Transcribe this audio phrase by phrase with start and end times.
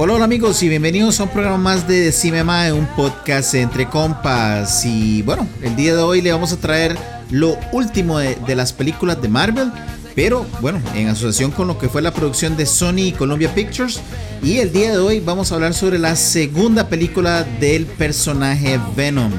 [0.00, 2.40] Hola, hola amigos y bienvenidos a un programa más de Decime
[2.72, 4.84] un podcast entre compas.
[4.84, 6.96] Y bueno, el día de hoy le vamos a traer
[7.32, 9.72] lo último de, de, las películas de Marvel,
[10.14, 14.00] pero bueno, en asociación con lo que fue la producción de Sony y Columbia Pictures.
[14.40, 19.32] Y el día de hoy vamos a hablar sobre la segunda película del personaje Venom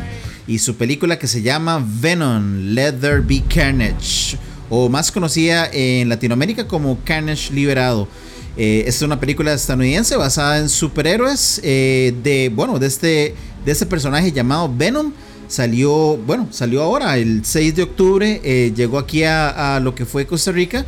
[0.46, 4.38] y su película que se llama Venom, Let There Be Carnage,
[4.70, 8.10] o más conocida en Latinoamérica como Carnage Liberado.
[8.62, 13.86] Eh, es una película estadounidense basada en superhéroes eh, de, bueno, de este, de este
[13.86, 15.14] personaje llamado Venom.
[15.48, 20.06] Salió, bueno, salió ahora, el 6 de octubre, eh, llegó aquí a, a, lo que
[20.06, 20.86] fue Costa Rica.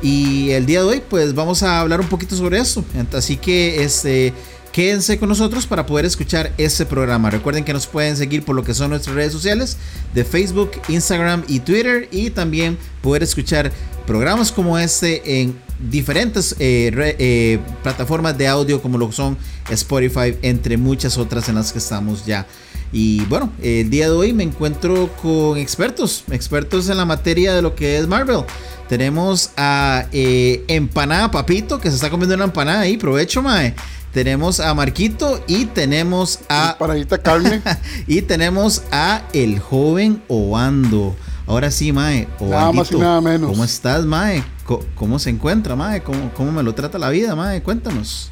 [0.00, 2.82] Y el día de hoy, pues vamos a hablar un poquito sobre eso.
[3.12, 4.32] Así que, este,
[4.72, 7.30] quédense con nosotros para poder escuchar este programa.
[7.30, 9.76] Recuerden que nos pueden seguir por lo que son nuestras redes sociales
[10.14, 12.08] de Facebook, Instagram y Twitter.
[12.10, 13.72] Y también poder escuchar
[14.06, 15.56] programas como este en
[15.90, 19.36] diferentes eh, eh, plataformas de audio como lo son
[19.70, 22.46] Spotify, entre muchas otras en las que estamos ya.
[22.92, 27.62] Y bueno, el día de hoy me encuentro con expertos, expertos en la materia de
[27.62, 28.40] lo que es Marvel.
[28.88, 33.74] Tenemos a eh, Empanada Papito, que se está comiendo una empanada ahí, provecho, mae.
[34.12, 36.76] Tenemos a Marquito y tenemos a.
[36.78, 37.62] Paradita carne.
[38.08, 41.14] y tenemos a el joven Obando.
[41.46, 42.26] Ahora sí, Mae.
[42.40, 43.50] Nada más y nada menos.
[43.50, 44.42] ¿Cómo estás, Mae?
[44.64, 46.02] ¿Cómo, cómo se encuentra, Mae?
[46.02, 47.62] ¿Cómo, ¿Cómo, me lo trata la vida, Mae?
[47.62, 48.30] Cuéntanos.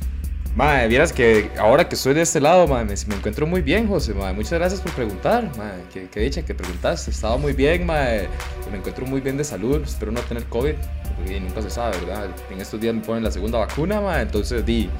[0.56, 3.86] Mae, vieras que ahora que estoy de este lado, mae, me, me, encuentro muy bien,
[3.86, 4.32] José, mae.
[4.32, 5.84] Muchas gracias por preguntar, mae.
[5.92, 7.12] Qué, qué dicha que preguntaste.
[7.12, 8.28] Estaba muy bien, mae.
[8.72, 9.80] Me encuentro muy bien de salud.
[9.84, 10.74] Espero no tener COVID,
[11.16, 12.30] porque nunca se sabe, ¿verdad?
[12.50, 14.22] En estos días me ponen la segunda vacuna, mae.
[14.22, 14.90] Entonces, di.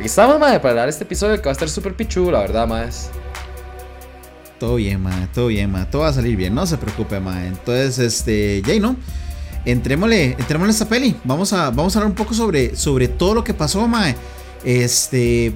[0.00, 2.88] Estamos, mae, para dar este episodio que va a estar súper pichu, la verdad, mae.
[4.58, 5.88] Todo bien, ma, todo bien, ma.
[5.88, 7.46] Todo va a salir bien, no se preocupe, ma.
[7.46, 8.96] Entonces, este, Jay, ¿no?
[9.64, 11.16] Entrémosle, entrémosle a esta peli.
[11.24, 14.14] Vamos a, vamos a hablar un poco sobre, sobre todo lo que pasó, ma.
[14.64, 15.54] Este,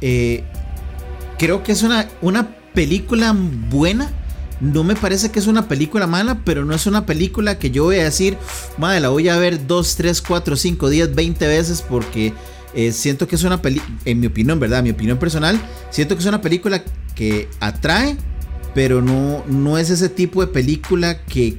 [0.00, 0.44] eh,
[1.36, 4.10] creo que es una, una película buena.
[4.60, 7.84] No me parece que es una película mala, pero no es una película que yo
[7.84, 8.36] voy a decir,
[8.76, 12.34] madre, la voy a ver 2, 3, 4, 5, 10, 20 veces porque
[12.74, 14.82] eh, siento que es una película, en mi opinión, ¿verdad?
[14.82, 15.60] Mi opinión personal,
[15.90, 16.82] siento que es una película
[17.14, 18.16] que atrae,
[18.74, 21.58] pero no, no es ese tipo de película que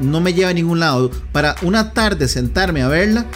[0.00, 1.10] no me lleva a ningún lado.
[1.32, 3.26] Para una tarde sentarme a verla,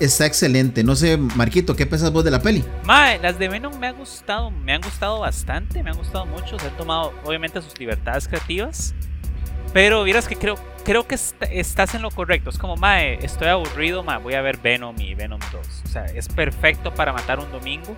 [0.00, 0.82] está excelente.
[0.82, 2.64] No sé, Marquito, ¿qué pensás vos de la peli?
[2.84, 6.58] Mae, las de Venom me han gustado, me han gustado bastante, me han gustado mucho.
[6.58, 8.94] Se han tomado, obviamente, sus libertades creativas.
[9.72, 12.50] Pero vieras que creo, creo que est estás en lo correcto.
[12.50, 15.66] Es como, mae, estoy aburrido, mae, voy a ver Venom y Venom 2.
[15.84, 17.96] O sea, es perfecto para matar un domingo.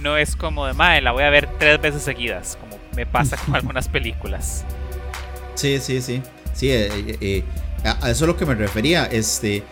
[0.00, 3.36] No es como de, mae, la voy a ver tres veces seguidas, como me pasa
[3.36, 4.64] con algunas películas.
[5.54, 6.22] Sí, sí, sí.
[6.52, 7.44] Sí, eh, eh,
[7.84, 9.06] a, a eso es lo que me refería.
[9.06, 9.62] Este,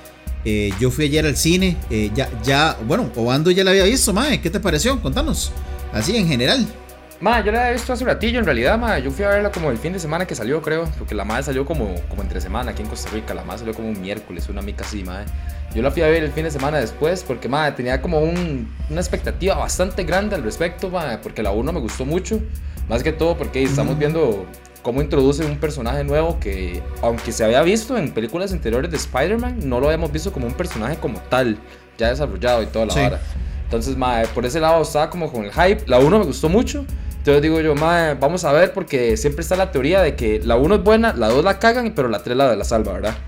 [0.45, 1.77] eh, yo fui ayer al cine.
[1.91, 4.41] Eh, ya, ya, bueno, Obando ya la había visto, mae.
[4.41, 5.01] ¿Qué te pareció?
[5.03, 5.53] Contanos.
[5.93, 6.67] Así en general.
[7.21, 8.99] Ma, yo la había visto hace ratillo en realidad, ma.
[9.01, 10.85] Yo fui a verla como el fin de semana que salió, creo.
[10.99, 13.35] Porque la madre salió como, como entre semana aquí en Costa Rica.
[13.35, 15.27] La madre salió como un miércoles, una mica así, madre.
[15.75, 18.73] Yo la fui a ver el fin de semana después porque, madre, tenía como un,
[18.89, 21.19] una expectativa bastante grande al respecto, madre.
[21.21, 22.41] Porque la 1 me gustó mucho.
[22.89, 24.47] Más que todo porque estamos viendo
[24.83, 29.59] cómo introduce un personaje nuevo que, aunque se había visto en películas anteriores de Spider-Man,
[29.69, 31.59] no lo habíamos visto como un personaje como tal,
[31.99, 33.01] ya desarrollado y toda la Sí.
[33.01, 33.21] vara.
[33.65, 35.83] Entonces, mae, por ese lado estaba como con el hype.
[35.87, 36.87] La 1 me gustó mucho.
[37.29, 40.57] Entonces digo yo, mae, vamos a ver porque siempre está la teoría de que la
[40.57, 43.19] 1 es buena, la 2 la cagan, pero la 3 la, la salva, ¿verdad?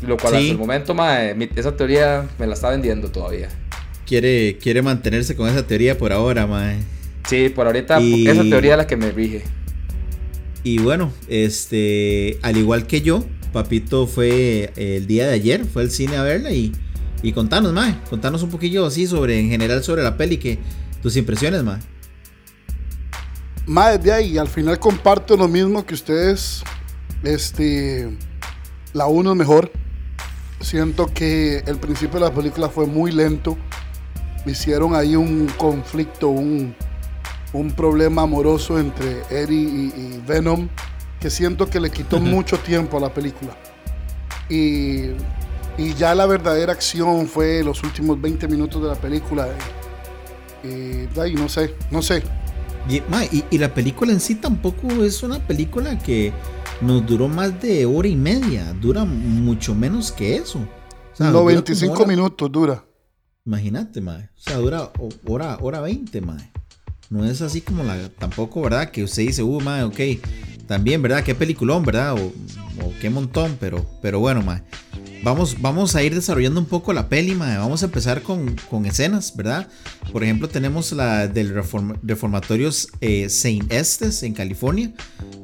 [0.00, 0.38] Lo cual Sí.
[0.38, 3.50] hasta el momento, mi- esa teoría me la está vendiendo todavía.
[4.06, 6.78] Quiere, quiere mantenerse con esa teoría por ahora, mae.
[7.28, 9.42] Sí, por ahorita Y- esa teoría es la que me rige.
[10.62, 15.82] Y bueno, este, al igual que yo, Papito fue eh, el día de ayer, fue
[15.82, 16.72] al cine a verla y,
[17.22, 20.58] y contanos, mae, contanos un poquillo así sobre, en general sobre la peli, que
[21.02, 21.80] tus impresiones, mae.
[23.66, 26.62] Más de ahí, al final comparto lo mismo que ustedes.
[27.22, 28.16] Este.
[28.92, 29.72] La 1 es mejor.
[30.60, 33.56] Siento que el principio de la película fue muy lento.
[34.46, 36.74] Hicieron ahí un conflicto, un,
[37.52, 40.68] un problema amoroso entre Eddie y, y Venom
[41.20, 43.56] que siento que le quitó mucho tiempo a la película.
[44.48, 45.12] Y
[45.76, 49.48] Y ya la verdadera acción fue los últimos 20 minutos de la película.
[50.62, 52.22] De ahí no sé, no sé.
[52.88, 56.32] Y, ma, y- y la película en sí tampoco es una película que
[56.80, 58.72] nos duró más de hora y media.
[58.80, 60.58] Dura mucho menos que eso.
[60.58, 62.84] O sea, dura como 95 hora- minutos dura.
[63.46, 64.24] Imagínate, mae.
[64.24, 64.90] O sea, dura
[65.26, 66.50] hora, hora 20, mae.
[67.10, 68.08] No es así como la.
[68.08, 68.90] Tampoco, ¿verdad?
[68.90, 70.00] Que usted dice, uh, mae, ok.
[70.66, 71.22] También, ¿verdad?
[71.22, 72.14] Qué peliculón, ¿verdad?
[72.14, 72.32] O,
[72.84, 74.62] o qué montón, pero, pero bueno, mae.
[75.24, 77.34] Vamos, vamos a ir desarrollando un poco la peli.
[77.34, 79.66] Vamos a empezar con, con escenas, ¿verdad?
[80.12, 82.68] Por ejemplo, tenemos la del reform- reformatorio
[83.00, 84.92] eh, Saint Estes en California.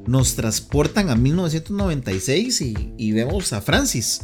[0.06, 2.60] Nos transportan a 1996
[2.98, 4.20] y, vemos a Francis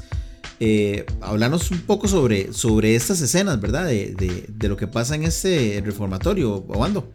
[0.61, 3.87] eh, hablarnos un poco sobre, sobre estas escenas, ¿verdad?
[3.87, 7.11] De, de- lo que pasa en este reformatorio, Obando.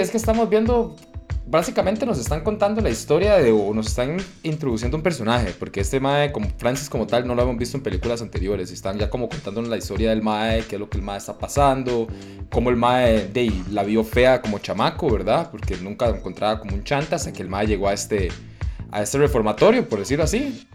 [0.00, 0.96] Es que estamos viendo,
[1.50, 5.98] básicamente nos están contando la historia de, o nos están introduciendo un personaje, porque este
[5.98, 9.28] Mae, como Francis como tal, no lo hemos visto en películas anteriores, están ya como
[9.28, 12.06] contándonos la historia del Mae, qué es lo que el Mae está pasando,
[12.50, 15.50] cómo el Mae de, la vio fea como chamaco, ¿verdad?
[15.50, 18.28] Porque nunca lo encontraba como un chanta hasta que el Mae llegó a este,
[18.90, 20.66] a este reformatorio, por decirlo así.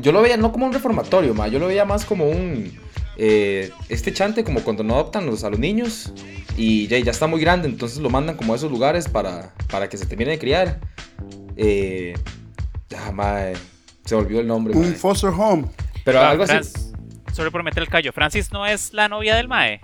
[0.00, 2.72] Yo lo veía no como un reformatorio, Mae, yo lo veía más como un...
[3.16, 6.12] eh, este chante como cuando no adoptan los, a los niños
[6.56, 9.88] y ya, ya está muy grande, entonces lo mandan como a esos lugares para, para
[9.88, 10.80] que se termine de criar.
[11.56, 12.14] Eh,
[12.96, 13.54] ah, mae,
[14.04, 14.74] se volvió el nombre.
[14.76, 15.66] Un foster home.
[16.04, 16.52] Pero Ah, algo así.
[16.52, 16.92] Franz-
[17.32, 18.12] Solo por meter el callo.
[18.12, 19.80] Francis no es la novia del Mae.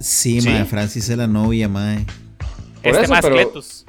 [0.00, 0.48] Sí, Sí.
[0.48, 2.04] mae, Francis es la novia, mae.
[2.82, 3.81] Por este eso, más pero- Cletus.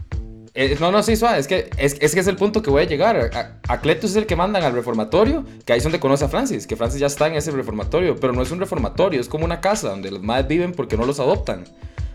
[0.55, 1.39] Eh, no, no, sí, suave.
[1.39, 3.31] Es que es, es que es el punto que voy a llegar.
[3.33, 6.29] A, a Cletus es el que mandan al reformatorio, que ahí es donde conoce a
[6.29, 9.45] Francis, que Francis ya está en ese reformatorio, pero no es un reformatorio, es como
[9.45, 11.63] una casa donde los madres viven porque no los adoptan.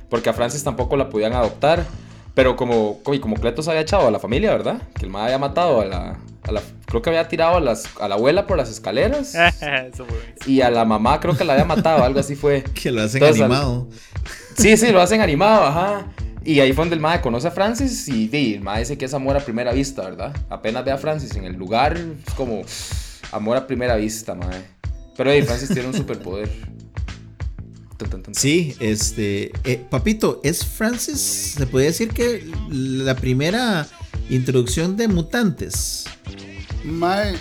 [0.08, 1.85] Porque a Francis tampoco la podían adoptar.
[2.35, 4.81] Pero como, y como Cletus había echado a la familia, ¿verdad?
[4.94, 7.87] Que el madre había matado a la, a la- Creo que había tirado a, las,
[8.00, 9.35] a la abuela por las escaleras.
[9.61, 12.62] Eso fue- y a la mamá creo que la había matado, algo así fue.
[12.81, 13.88] Que lo hacen Entonces, al- animado.
[14.56, 16.06] Sí, sí, lo hacen animado, ajá.
[16.44, 19.14] Y ahí fue donde el mae conoce a Francis y, el mae dice que es
[19.14, 20.37] amor a primera vista, ¿verdad?
[20.49, 22.62] Apenas ve a Francis en el lugar, es como
[23.32, 24.64] amor a primera vista, mae.
[25.17, 26.49] Pero ahí Francis tiene un superpoder.
[28.32, 29.50] Sí, este.
[29.64, 31.19] eh, papito, ¿es Francis?
[31.58, 33.88] ¿Se puede decir que la primera
[34.31, 36.05] introducción de mutantes?
[36.85, 37.35] Mae,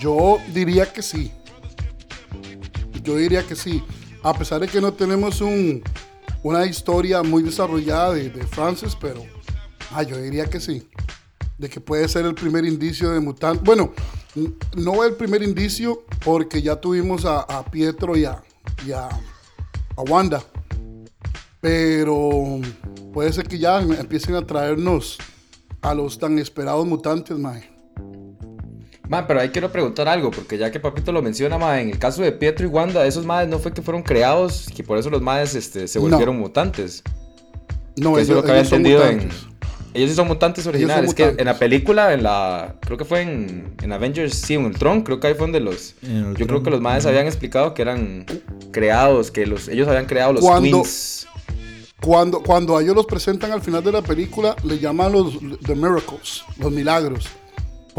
[0.00, 1.30] yo diría que sí.
[3.04, 3.82] Yo diría que sí.
[4.24, 5.82] A pesar de que no tenemos un,
[6.42, 9.24] una historia muy desarrollada de, de Francis, pero
[9.92, 10.88] ah, yo diría que sí.
[11.58, 13.62] De que puede ser el primer indicio de mutante.
[13.64, 13.92] Bueno,
[14.76, 18.42] no el primer indicio porque ya tuvimos a, a Pietro y a,
[18.86, 20.42] y a, a Wanda.
[21.60, 22.60] Pero
[23.12, 25.18] puede ser que ya empiecen a traernos
[25.82, 27.69] a los tan esperados mutantes, mae.
[29.26, 32.30] Pero ahí quiero preguntar algo, porque ya que Papito lo menciona, en el caso de
[32.32, 35.20] Pietro y Wanda, esos madres no fue que fueron creados y que por eso los
[35.20, 36.08] madres este, se No.
[36.08, 37.02] volvieron mutantes.
[37.96, 39.28] No, Que eso es lo que había son entendido en.
[39.92, 41.08] Ellos sí son mutantes son originales.
[41.10, 42.76] Es que en la película, en la.
[42.80, 45.96] Creo que fue en, en Avengers, sí, en Ultron, creo que ahí fue donde los.
[46.38, 48.24] Yo creo que los madres habían explicado que eran
[48.70, 51.26] creados, que los, ellos habían creado los Cuando- twins.
[52.00, 55.34] Cuando, cuando a ellos los presentan al final de la película, le llaman los
[55.66, 57.26] The Miracles, los milagros.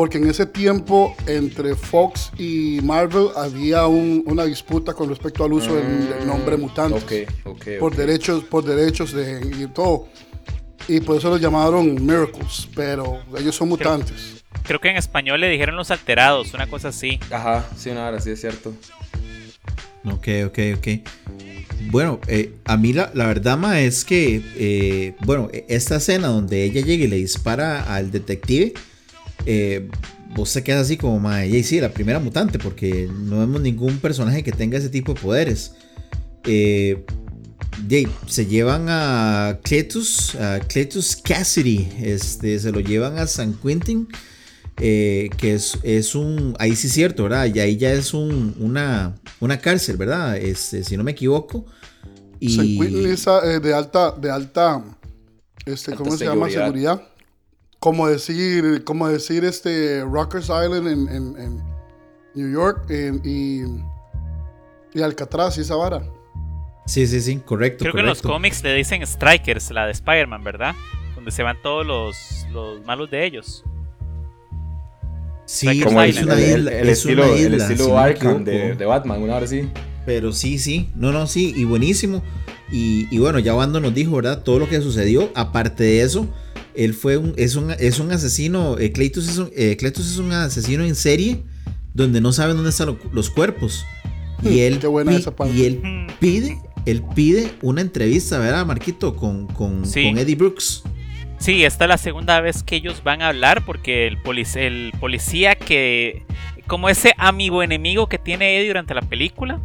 [0.01, 5.53] Porque en ese tiempo, entre Fox y Marvel, había un- una disputa con respecto al
[5.53, 7.27] uso del, del nombre mutante.
[7.43, 7.65] Ok, ok.
[7.79, 7.98] Por ok.
[8.00, 10.08] derechos, por derechos de, y todo.
[10.88, 14.43] Y por eso los llamaron Miracles, pero ellos son mutantes.
[14.63, 17.20] Creo que en español le dijeron los alterados, una cosa así.
[17.29, 18.74] Ajá, sí, no, ahora sí es cierto.
[20.05, 20.88] Ok, ok, ok.
[21.91, 26.63] Bueno, eh, a mí la, la verdad, ma, es que, eh, bueno, esta escena donde
[26.63, 28.74] ella llega y le dispara al detective,
[29.45, 29.89] eh,
[30.36, 33.98] vos te quedas así como, ma, y sí, la primera mutante, porque no vemos ningún
[34.00, 35.74] personaje que tenga ese tipo de poderes.
[36.45, 37.05] Eh,
[37.88, 44.07] de- se llevan a Cletus, a Cletus Cassidy, este, se lo llevan a San Quentin,
[44.77, 47.45] eh, que es, es un, ahí sí es cierto, ¿verdad?
[47.53, 50.38] Y ahí ya es un, una, una cárcel, ¿verdad?
[50.38, 51.65] Este, si no me equivoco.
[52.39, 54.83] Y San Quentin es eh, de alta, de alta,
[55.65, 56.50] este, Alta ¿cómo se llama?
[56.50, 57.01] seguridad.
[57.81, 61.63] Como decir, como decir este Rockers Island en, en- en
[62.35, 63.63] New York en- y,
[64.97, 66.03] y Alcatraz y esa vara.
[66.85, 67.79] sí, sí, sí, correcto.
[67.83, 70.75] Creo que en los cómics le dicen Strikers, la de Spider-Man, ¿verdad?
[71.15, 73.63] Donde se van todos los, los malos de ellos.
[75.45, 77.85] Sí, Como el, es el- una el- isla, el es estilo, una el isla, estilo
[77.85, 79.67] si Arkham de, de Batman, una hora sí.
[80.05, 82.21] Pero sí, sí, no, no, sí, y buenísimo.
[82.71, 84.43] Y, y bueno, ya Wando nos dijo, ¿verdad?
[84.43, 85.29] Todo lo que sucedió.
[85.35, 86.27] Aparte de eso,
[86.75, 90.17] él fue un, es un, es un asesino, eh, Cletus, es un, eh, Cletus es
[90.17, 91.43] un asesino en serie
[91.93, 93.85] donde no saben dónde están los cuerpos.
[94.43, 95.53] Y él, Qué buena esa parte.
[95.55, 99.15] y él pide, él pide una entrevista, ¿verdad, Marquito?
[99.15, 100.05] Con, con, Sí.
[100.09, 100.83] con Eddie Brooks.
[101.37, 104.91] Sí, esta es la segunda vez que ellos van a hablar porque el, polic- el
[104.99, 106.23] policía que,
[106.67, 109.59] como ese amigo enemigo que tiene Eddie durante la película,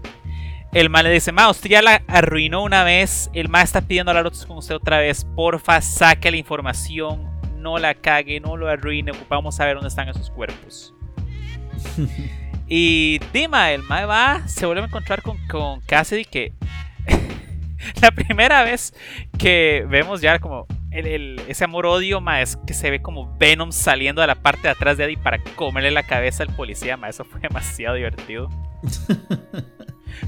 [0.78, 4.10] el mal le dice, ma, usted ya la arruinó una vez, el ma está pidiendo
[4.10, 9.12] hablar con usted otra vez, porfa, saque la información, no la cague, no lo arruine,
[9.28, 10.92] vamos a ver dónde están esos cuerpos.
[12.68, 16.52] y Dima, el ma va, se vuelve a encontrar con, con Cassidy que
[18.02, 18.92] la primera vez
[19.38, 23.72] que vemos ya como el, el- ese amor-odio, ma, es que se ve como Venom
[23.72, 27.08] saliendo de la parte de atrás de Eddie para comerle la cabeza al policía, ma,
[27.08, 28.50] eso fue demasiado divertido.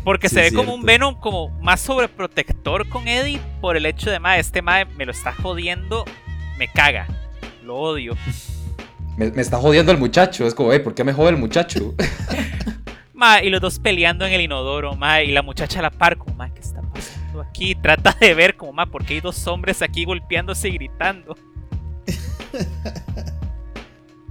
[0.05, 0.83] Porque Sí, se ve como un.
[0.83, 5.13] Venom como más sobreprotector con Eddie por el hecho de, ma, este ma me lo
[5.13, 6.05] está jodiendo,
[6.59, 7.07] me caga,
[7.65, 8.17] lo odio.
[9.17, 10.47] Me, me está jodiendo el muchacho.
[10.47, 11.93] Es como, hey, ¿por qué me jode el muchacho?
[13.19, 16.17] Ma, y los dos peleando en el inodoro, ma, y la muchacha a la par,
[16.19, 17.75] como, ma, ¿qué está pasando aquí?
[17.83, 21.37] Trata de ver, como, ma, ¿por qué hay dos hombres aquí golpeándose y gritando?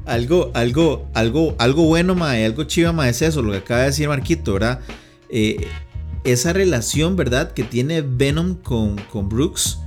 [0.05, 3.87] Algo, algo, algo, algo bueno, mae, algo chiva, mae, es eso, lo que acaba de
[3.87, 4.79] decir Marquito, ¿verdad?
[5.29, 5.67] Eh,
[6.23, 7.53] esa relación, ¿verdad?
[7.53, 9.79] Que tiene Venom con, con Brooks.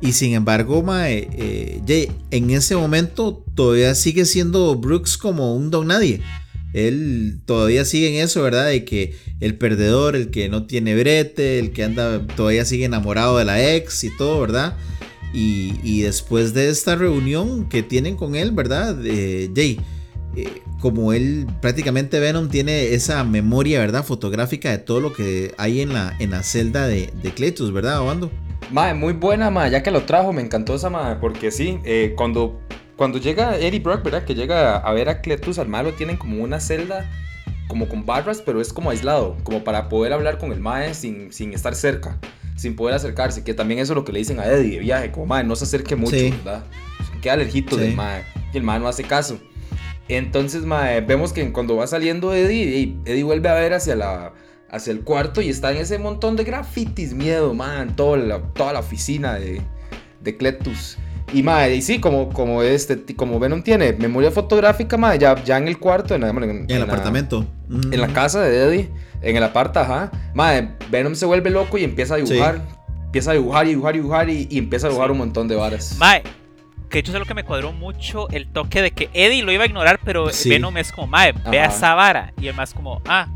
[0.00, 5.70] Y sin embargo, mae, eh, ye- en ese momento todavía sigue siendo Brooks como un
[5.70, 6.20] don nadie.
[6.72, 8.68] Él todavía sigue en eso, ¿verdad?
[8.68, 13.38] De que el perdedor, el que no tiene brete, el que anda, todavía sigue enamorado
[13.38, 14.76] de la ex y todo, ¿verdad?
[15.32, 18.98] Y, después de esta reunión que tienen con él, ¿verdad?
[19.04, 19.80] Eh, Jay,
[20.42, 24.04] eh, como él prácticamente Venom tiene esa memoria, ¿verdad?
[24.04, 28.00] Fotográfica de todo lo que hay en la, en la celda de, de Cletus, ¿verdad,
[28.00, 28.30] Obando?
[28.70, 29.70] Mae, muy buena, mae.
[29.70, 31.16] Ya que lo trajo, me encantó esa, mae.
[31.16, 32.60] Porque sí, eh, cuando,
[32.96, 34.24] cuando llega Eddie Brock, ¿verdad?
[34.24, 37.10] Que llega a ver a Cletus, al mae lo tienen como una celda,
[37.66, 39.36] como con barras, pero es como aislado.
[39.44, 42.18] Como para poder hablar con el mae sin, sin estar cerca.
[42.56, 43.42] Sin poder acercarse.
[43.44, 45.10] Que también eso es lo que le dicen a Eddie de viaje.
[45.12, 46.30] Como, mae, no se acerque mucho, Sí.
[46.44, 46.64] ¿verdad?
[47.22, 47.82] Queda lejito Sí.
[47.82, 48.22] del mae.
[48.52, 49.38] Y el mae no hace caso.
[50.08, 54.32] Entonces, mae, vemos que cuando va saliendo Eddie, Eddie vuelve a ver hacia la
[54.70, 58.74] hacia el cuarto y está en ese montón de grafitis, miedo, man, toda la, toda
[58.74, 59.62] la oficina de,
[60.20, 60.98] de Cletus.
[61.32, 65.56] Y, mae, y sí, como, como, este, como Venom tiene memoria fotográfica, mae, ya, ya
[65.56, 67.46] en el cuarto, en, en- En el la- apartamento.
[67.68, 67.92] Mm.
[67.94, 68.90] en la casa de Eddie,
[69.22, 70.10] en el aparta, ajá.
[70.34, 72.60] Mae, Venom se vuelve loco y empieza a dibujar.
[73.06, 75.12] Empieza a dibujar y dibujar y dibujar y, y empieza a dibujar Sí.
[75.12, 75.96] un montón de varas.
[75.98, 76.22] Mae,
[76.88, 79.52] que de hecho es lo que me cuadró mucho el toque de que Eddie lo
[79.52, 80.48] iba a ignorar, pero Sí.
[80.50, 82.32] Venom es como, mae, ve a esa vara.
[82.40, 83.26] Y el más como, ah,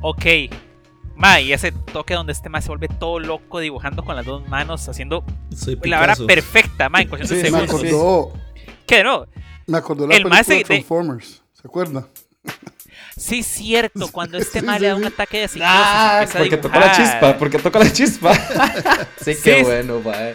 [0.00, 0.24] ok.
[1.16, 4.46] Mae, y ese toque donde este mae se vuelve todo loco dibujando con las dos
[4.48, 5.24] manos, haciendo
[5.82, 7.80] la vara perfecta, mae, en cuestión de Sí, Me segundos.
[7.80, 7.86] sí.
[7.88, 8.32] acordó,
[8.86, 9.26] Que no,
[9.66, 11.42] me acordó la El película más de- de- Transformers.
[11.54, 12.06] ¿Se acuerda?
[13.16, 15.00] sí cierto, cuando este sí, le da sí.
[15.00, 18.34] un ataque de psicosis, Ah, porque tocó la chispa, porque tocó la chispa.
[19.20, 19.62] sí, qué Sí.
[19.64, 20.34] bueno, mae.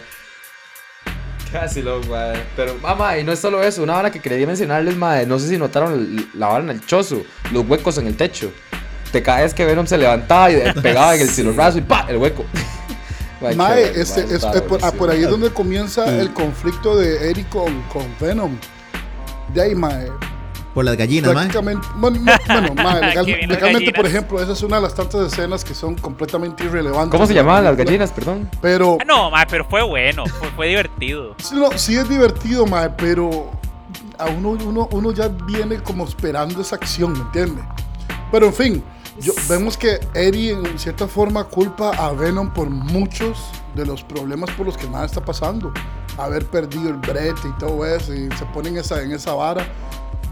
[1.60, 2.42] Casi lo, mae.
[2.56, 5.24] Pero, mamá, y no es solo eso, una vara que quería mencionarles, mae.
[5.24, 8.50] No sé si notaron la vara en el chozo, los huecos en el techo.
[9.12, 12.06] Te caes que Venom se levantaba y pegaba en el cilorazo y ¡pa!
[12.08, 12.44] el hueco.
[13.40, 17.82] Bueno, este, es- por, ah, por ahí es donde comienza el conflicto de Eric con,
[17.92, 18.56] con Venom.
[19.52, 20.08] De ahí, mae.
[20.74, 21.48] Por las gallinas, man.
[21.48, 25.64] Prácticamente, bueno, no, bueno, legal- legalmente, por ejemplo, esa es una de las tantas escenas
[25.64, 27.12] que son completamente irrelevantes.
[27.12, 28.50] ¿Cómo se llamaban las gallinas, perdón?
[28.60, 31.34] Pero, Ah, No, mae, pero fue bueno, fue, fue divertido.
[31.38, 33.50] sí, no, sí es divertido, mae, pero
[34.18, 37.62] a uno, uno, uno ya viene como esperando esa acción, ¿me entiende?
[38.32, 38.84] Pero en fin,
[39.20, 43.38] yo- vemos que Eddie en cierta forma culpa a Venom por muchos
[43.76, 45.72] de los problemas por los que nada está pasando.
[46.18, 49.64] Haber perdido el brete y todo eso, y se ponen esa, en esa vara.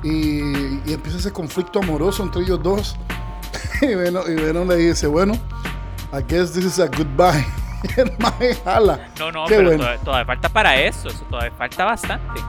[0.02, 2.96] Y, y empieza ese conflicto amoroso entre ellos dos.
[3.82, 5.34] y, Venom, y Venom le dice, bueno,
[6.12, 7.46] I guess this is a goodbye.
[7.84, 9.08] Y el mae jala.
[9.18, 9.82] No, no, Qué pero bueno.
[9.82, 12.40] todavía, todavía falta para eso, eso todavía falta bastante.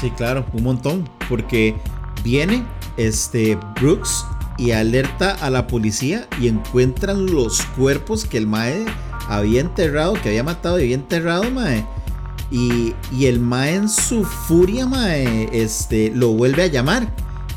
[0.00, 1.08] Sí, claro, un montón.
[1.28, 1.74] Porque
[2.22, 2.64] viene
[2.96, 4.26] este Brooks
[4.58, 8.84] y alerta a la policía y encuentran los cuerpos que el Mae
[9.28, 11.84] había enterrado, que había matado y había enterrado, Mae.
[12.56, 17.08] Y, y el Mae en su furia, Mae, este, lo vuelve a llamar.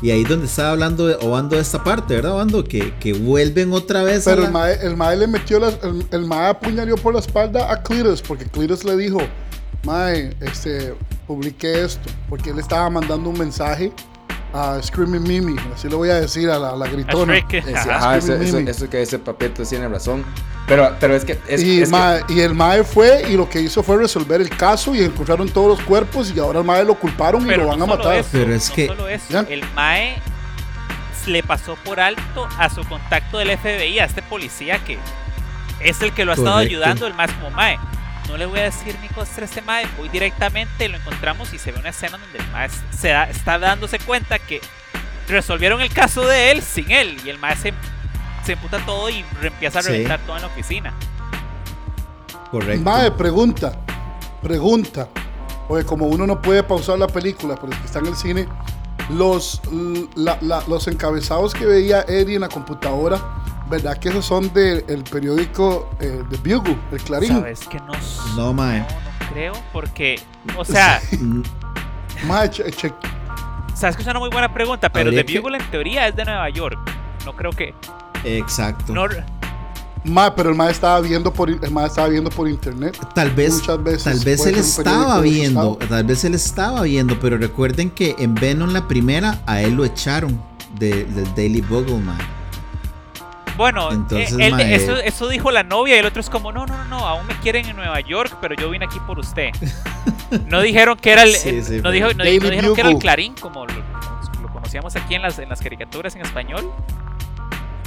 [0.02, 2.64] Y ahí es donde estaba hablando de, Obando de esta parte, ¿verdad, Obando?
[2.64, 5.78] Que, que vuelven otra vez a Pero la- el mae, el mae le metió las,
[5.84, 9.18] el, el mae apuñaló por la espalda a Cletus porque Cletus le dijo,
[9.84, 10.94] mae, este,
[11.26, 13.92] publiqué esto porque él estaba mandando un mensaje
[14.52, 17.34] a Screaming Mimi, así le voy a decir a la, a la gritona.
[17.36, 17.96] Ajá.
[17.96, 20.24] ajá, eso, eso, eso que ese papito tiene razón.
[20.66, 21.38] Pero, pero es que.
[21.48, 24.40] Es, y, es que- mae- y el mae fue y lo que hizo fue resolver
[24.40, 27.62] el caso y encontraron todos los cuerpos y ahora el mae lo culparon y Pero
[27.64, 28.14] lo van no a matar.
[28.16, 29.40] eso, Pero es no que- solo eso, ¿Ya?
[29.48, 30.16] el Mae
[31.26, 34.98] le pasó por alto a su contacto del FBI, a este policía que
[35.80, 37.78] es el que lo ha estado ayudando, el más como Mae.
[38.28, 41.58] No le voy a decir ni cosas a este Mae, voy directamente, lo encontramos y
[41.58, 44.60] se ve una escena donde el Mae se está dándose cuenta que
[45.28, 47.72] resolvieron el caso de él sin él y el Mae se,
[48.44, 50.92] se emputa todo y empieza a reventar todo en la oficina.
[52.50, 52.82] Correcto.
[52.82, 53.72] Mae, pregunta,
[54.42, 55.08] pregunta.
[55.68, 58.48] Oye, como uno no puede pausar la película, pero es que está en el cine,
[59.10, 59.60] los,
[60.14, 63.18] los encabezados que veía Eddie en la computadora,
[63.68, 67.28] ¿verdad que esos son del periódico eh, de Bugle, el Clarín?
[67.28, 67.92] Sabes que no.
[68.36, 68.80] No, mae.
[68.80, 70.20] No, no creo, porque,
[70.56, 71.00] o sea.
[72.26, 72.64] mae, che,
[73.74, 76.48] Sabes que es una muy buena pregunta, pero The Bugle en teoría es de Nueva
[76.50, 76.78] York.
[77.24, 77.74] No creo que.
[78.24, 78.92] Exacto.
[80.04, 82.96] Ma, pero el ma estaba viendo por el estaba viendo por internet.
[83.14, 88.14] Tal vez tal vez él estaba viendo, tal vez él estaba viendo, pero recuerden que
[88.18, 90.40] en Venom la primera a él lo echaron
[90.78, 92.18] del Daily Bugle, man.
[93.58, 96.76] Bueno, Entonces, eh, eso, eso, dijo la novia y el otro es como, no, no,
[96.76, 99.50] no, no, aún me quieren en Nueva York, pero yo vine aquí por usted.
[100.46, 101.32] no dijeron que era el,
[101.82, 103.74] no, dijo, no, dijeron que era el Clarín, como lo,
[104.52, 106.72] conocíamos aquí en las, en las caricaturas en español.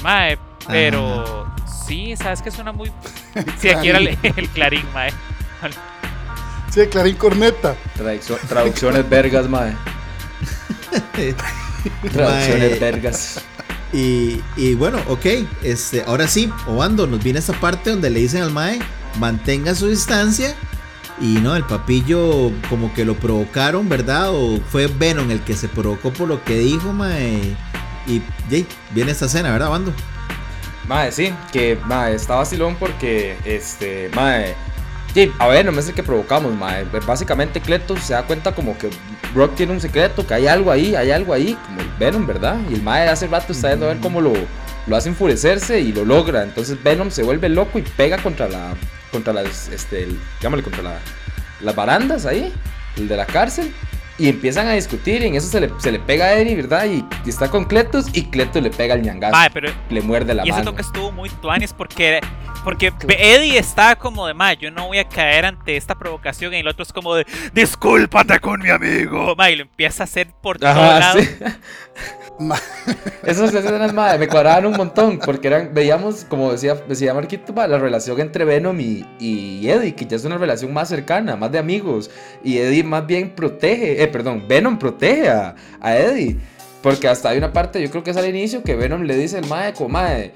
[0.03, 0.37] Mae,
[0.67, 1.49] pero
[1.87, 2.91] sí, sabes que suena muy.
[3.57, 5.11] Sí, aquí era el, Clarín, mae.
[6.69, 7.77] Sí, Clarín Corneta.
[8.49, 9.73] traducciones vergas, mae.
[12.11, 13.45] traducciones vergas.
[13.93, 15.25] Y, bueno, ok,
[15.63, 18.79] este, ahora sí, Obando, nos viene esta parte donde le dicen al Mae,
[19.19, 20.55] mantenga su distancia.
[21.19, 24.29] Y no, el papillo como que lo provocaron, ¿verdad?
[24.31, 27.55] O fue Venom el que se provocó por lo que dijo, Mae.
[28.07, 28.21] Y
[28.91, 29.93] viene esta escena, ¿verdad, Bando?
[30.87, 34.55] Mae, sí, que mae, está vacilón porque, este, mae,
[35.13, 36.85] sí, a ver, no es el que provocamos, mae.
[37.05, 38.89] Básicamente, Cleto se da cuenta como que
[39.33, 42.57] Brock tiene un secreto, que hay algo ahí, hay algo ahí, como el Venom, ¿verdad?
[42.69, 44.33] Y el mae hace rato está viendo a ver cómo lo,
[44.87, 46.43] lo hace enfurecerse y lo logra.
[46.43, 48.73] Entonces Venom se vuelve loco y pega contra la,
[49.11, 50.07] contra las, este,
[50.41, 50.99] llámale, contra la,
[51.61, 52.53] las barandas ahí,
[52.97, 53.73] el de la cárcel.
[54.21, 56.85] Y empiezan a discutir y en eso se le, se le pega a Eddie, ¿verdad?
[56.85, 59.35] Y, está con Cletus y Cletus le pega al ñangazo.
[59.51, 60.55] pero le muerde la mano.
[60.55, 62.21] Y ese toque estuvo muy tuanis porque,
[62.63, 66.53] porque Eddie está como de, ma, yo no voy a caer ante esta provocación.
[66.53, 69.35] Y el otro es como de, discúlpate con mi amigo.
[69.35, 71.27] Ma, y lo empieza a hacer por todos lados.
[73.23, 78.19] Esas escenas me cuadraban un montón porque eran, veíamos, como decía, decía Marquito, la relación
[78.19, 82.09] entre Venom y, y, Eddie, que ya es una relación más cercana, más de amigos.
[82.43, 86.37] Y Eddie más bien protege, eh, perdón, Venom protege a, a Eddie.
[86.81, 89.37] Porque hasta hay una parte, yo creo que es al inicio, que Venom le dice
[89.37, 90.33] al mae, como mae,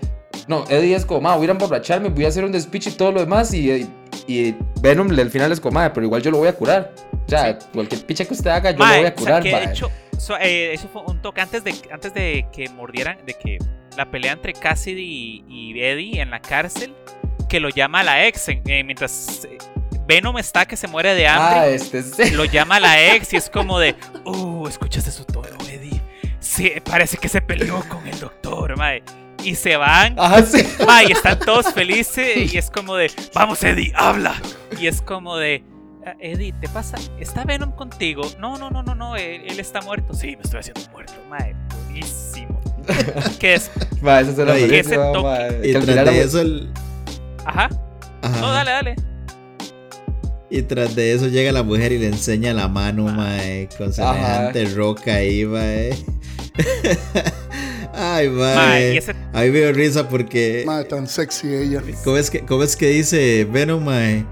[0.48, 3.12] no, Eddie es como, mae, voy a emborracharme, voy a hacer un despiche y todo
[3.12, 3.54] lo demás.
[3.54, 3.90] Y,
[4.28, 6.94] y Venom al final es como, mae, pero igual yo lo voy a curar.
[7.26, 9.44] O sea, cualquier picha que usted haga, yo lo voy a curar,
[10.40, 13.58] eh, eso fue un toque antes de, antes de que mordieran, de que
[13.98, 16.94] la pelea entre Cassidy y, Eddie en la cárcel,
[17.50, 19.58] que lo llama a la ex, eh, mientras eh,
[20.08, 23.38] Venom está que se muere de hambre, ah, este lo llama a la ex y
[23.38, 26.02] es como de, uh, escuchaste su tono, Eddie.
[26.40, 29.04] Sí, parece que se peleó con el doctor, mae.
[29.44, 30.16] Y se van.
[30.18, 30.66] Ah, sí.
[31.08, 32.54] y están todos felices.
[32.54, 34.36] Y es como de, vamos, Eddie, habla.
[34.80, 35.64] Y es como de,
[36.06, 36.98] Ah, Eddie, ¿te pasa?
[37.20, 38.22] ¿Está Venom contigo?
[38.38, 40.14] No, no, no, no, no, él, está muerto.
[40.14, 41.14] Sí, me estoy haciendo muerto.
[41.28, 41.56] Mae,
[41.88, 42.62] buenísimo.
[43.40, 43.72] ¿Qué es?
[44.02, 44.56] Mae, eso se lo.
[44.56, 44.68] Y
[45.74, 46.70] tras de eso el...
[47.44, 47.70] Ajá.
[48.22, 48.40] Ajá.
[48.40, 48.96] No, dale, dale.
[50.50, 54.66] Y tras de eso llega la mujer y le enseña la mano, mae, con semejante
[54.66, 55.96] roca ahí, mae.
[57.94, 58.98] Ay, mae.
[58.98, 59.16] Ese...
[59.34, 60.64] A mí me dio risa porque.
[60.66, 61.82] Mae, tan sexy ella.
[62.04, 64.26] ¿Cómo es que, cómo es que dice Venom, mae?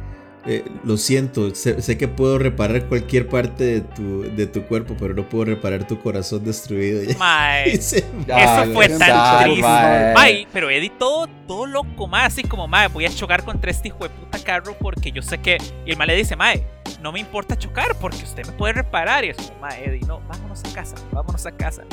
[0.45, 5.13] Eh, lo siento, sé, que puedo reparar cualquier parte de tu, de tu cuerpo, pero
[5.13, 7.01] no puedo reparar tu corazón destruido.
[7.65, 10.47] eso fue tan triste.
[10.51, 14.03] pero Eddie todo, todo loco, más así como, mae, voy a chocar contra este hijo
[14.03, 15.57] de puta carro porque yo sé que...
[15.85, 16.65] Y el mae le dice, mae,
[17.01, 19.23] no me importa chocar porque usted me puede reparar.
[19.23, 21.83] Y es como, mae, Eddie, no, vámonos a casa, vámonos a casa.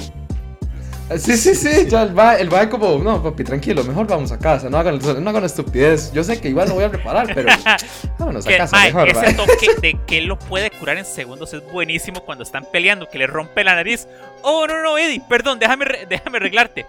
[1.19, 4.39] Sí, sí, sí, ya el va, el va como, no, papi, tranquilo, mejor vamos a
[4.39, 6.13] casa, no hagan, no hagan estupidez.
[6.13, 7.49] Yo sé que igual lo voy a preparar, pero
[8.19, 11.65] vámonos a casa, mejor, Ese toque de que él lo puede curar en segundos es
[11.73, 14.07] buenísimo cuando están peleando, que le rompe la nariz.
[14.43, 16.87] Oh, no, no, Eddie, perdón, déjame, déjame arreglarte.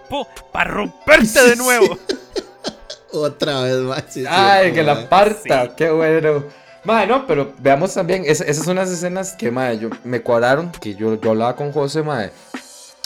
[0.52, 1.98] para romperte de nuevo.
[3.12, 4.04] Otra vez más.
[4.28, 6.44] Ay, que la parta, qué bueno.
[6.84, 10.94] Madre, no, pero veamos también, esas son unas escenas que, madre, yo, me cuadraron, que
[10.94, 12.30] yo, yo hablaba con José, madre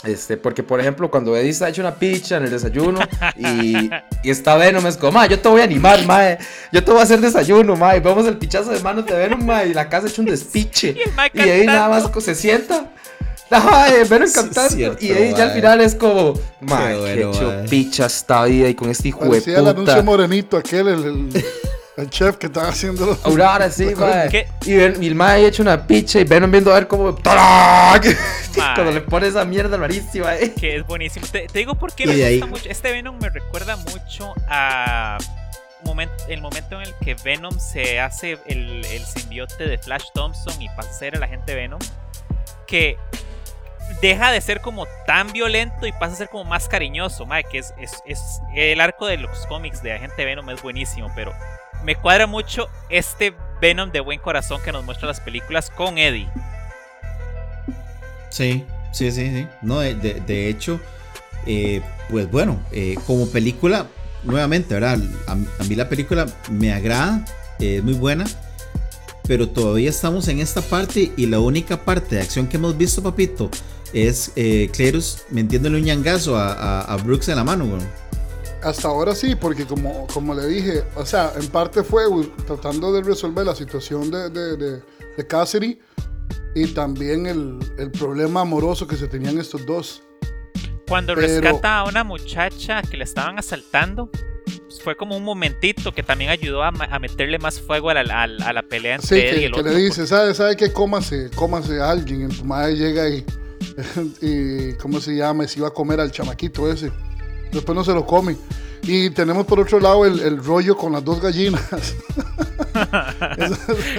[0.03, 2.99] este, porque, por ejemplo, cuando Eddie está hecho una picha en el desayuno
[3.35, 3.89] y,
[4.23, 6.37] y está Venom, es como, yo te voy a animar, mae.
[6.71, 7.99] Yo te voy a hacer desayuno, mae.
[7.99, 9.69] Vamos el pichazo de manos de Venom, mae.
[9.69, 10.95] Y la casa hecho un despiche.
[11.33, 12.91] y, ahí nada más se sienta.
[13.49, 14.69] Ajá, eh, Venom Sí, cantando.
[14.75, 15.55] cierto, y ahí ya al mae.
[15.55, 17.67] final es como, mae, Qué qué bueno, hecho mae.
[17.69, 20.03] picha esta vida y con este hijo de Parecía el anuncio puta.
[20.03, 21.45] morenito, aquel, el, el,
[21.97, 23.25] el chef que estaba haciendo los...
[23.25, 24.47] Aurora, sí, mae.
[24.65, 26.87] Y, Ven- y el mae hecho una picha y Venom viendo a ver.
[26.91, 28.15] Mae.
[28.75, 30.53] Cuando le pone esa mierda rarísima, eh.
[30.53, 31.25] Que es buenísimo.
[31.31, 32.69] Te, te digo por qué me gusta ahí- mucho.
[32.69, 35.17] Este Venom me recuerda mucho a
[36.27, 40.67] el momento en el que Venom se hace el, el simbiote de Flash Thompson y
[40.69, 41.79] pasa a ser el agente Venom.
[42.67, 42.97] Que
[44.01, 47.25] deja de ser como tan violento y pasa a ser como más cariñoso.
[47.25, 51.09] mae, que es, es- es- el arco de los cómics de agente Venom es buenísimo,
[51.15, 51.33] pero
[51.87, 56.29] me cuadra mucho este Venom de buen corazón que nos muestra las películas con Eddie.
[58.29, 59.47] Sí, sí, sí, sí.
[59.61, 60.81] No, de, de- hecho,
[61.45, 63.87] eh, pues bueno, eh, como película,
[64.23, 64.99] nuevamente, ¿verdad?
[65.27, 67.23] A, mí la película me agrada,
[67.59, 68.25] eh, es muy buena,
[69.25, 73.01] pero todavía estamos en esta parte y la única parte de acción que hemos visto,
[73.01, 73.49] papito,
[73.93, 77.81] es eh, Clerus metiéndole un ñangazo a, a- a Brooks en la mano, güey.
[78.63, 82.03] Hasta ahora sí, porque como, como le dije, o sea, en parte fue
[82.45, 84.81] tratando de resolver la situación de, de, de,
[85.15, 85.79] de Cassidy
[86.55, 90.01] y también el, el problema amoroso que se tenían estos dos.
[90.87, 95.93] Cuando Pero- rescata a una muchacha que le estaban asaltando, pues, fue como un momentito
[95.93, 99.07] que también ayudó a, a meterle más fuego a la, a a la pelea entre
[99.07, 99.71] Sí, él y que, el que otro.
[99.73, 100.73] le dice, ¿sabe, sabe qué?
[100.73, 102.31] Cómase, cómase a alguien.
[102.31, 103.25] Y tu madre llega y,
[104.21, 105.43] y, ¿cómo se llama?
[105.43, 106.91] Y se iba a comer al chamaquito ese.
[107.51, 108.35] Después no se lo come.
[108.83, 111.63] Y tenemos por otro lado el, el rollo con las dos gallinas.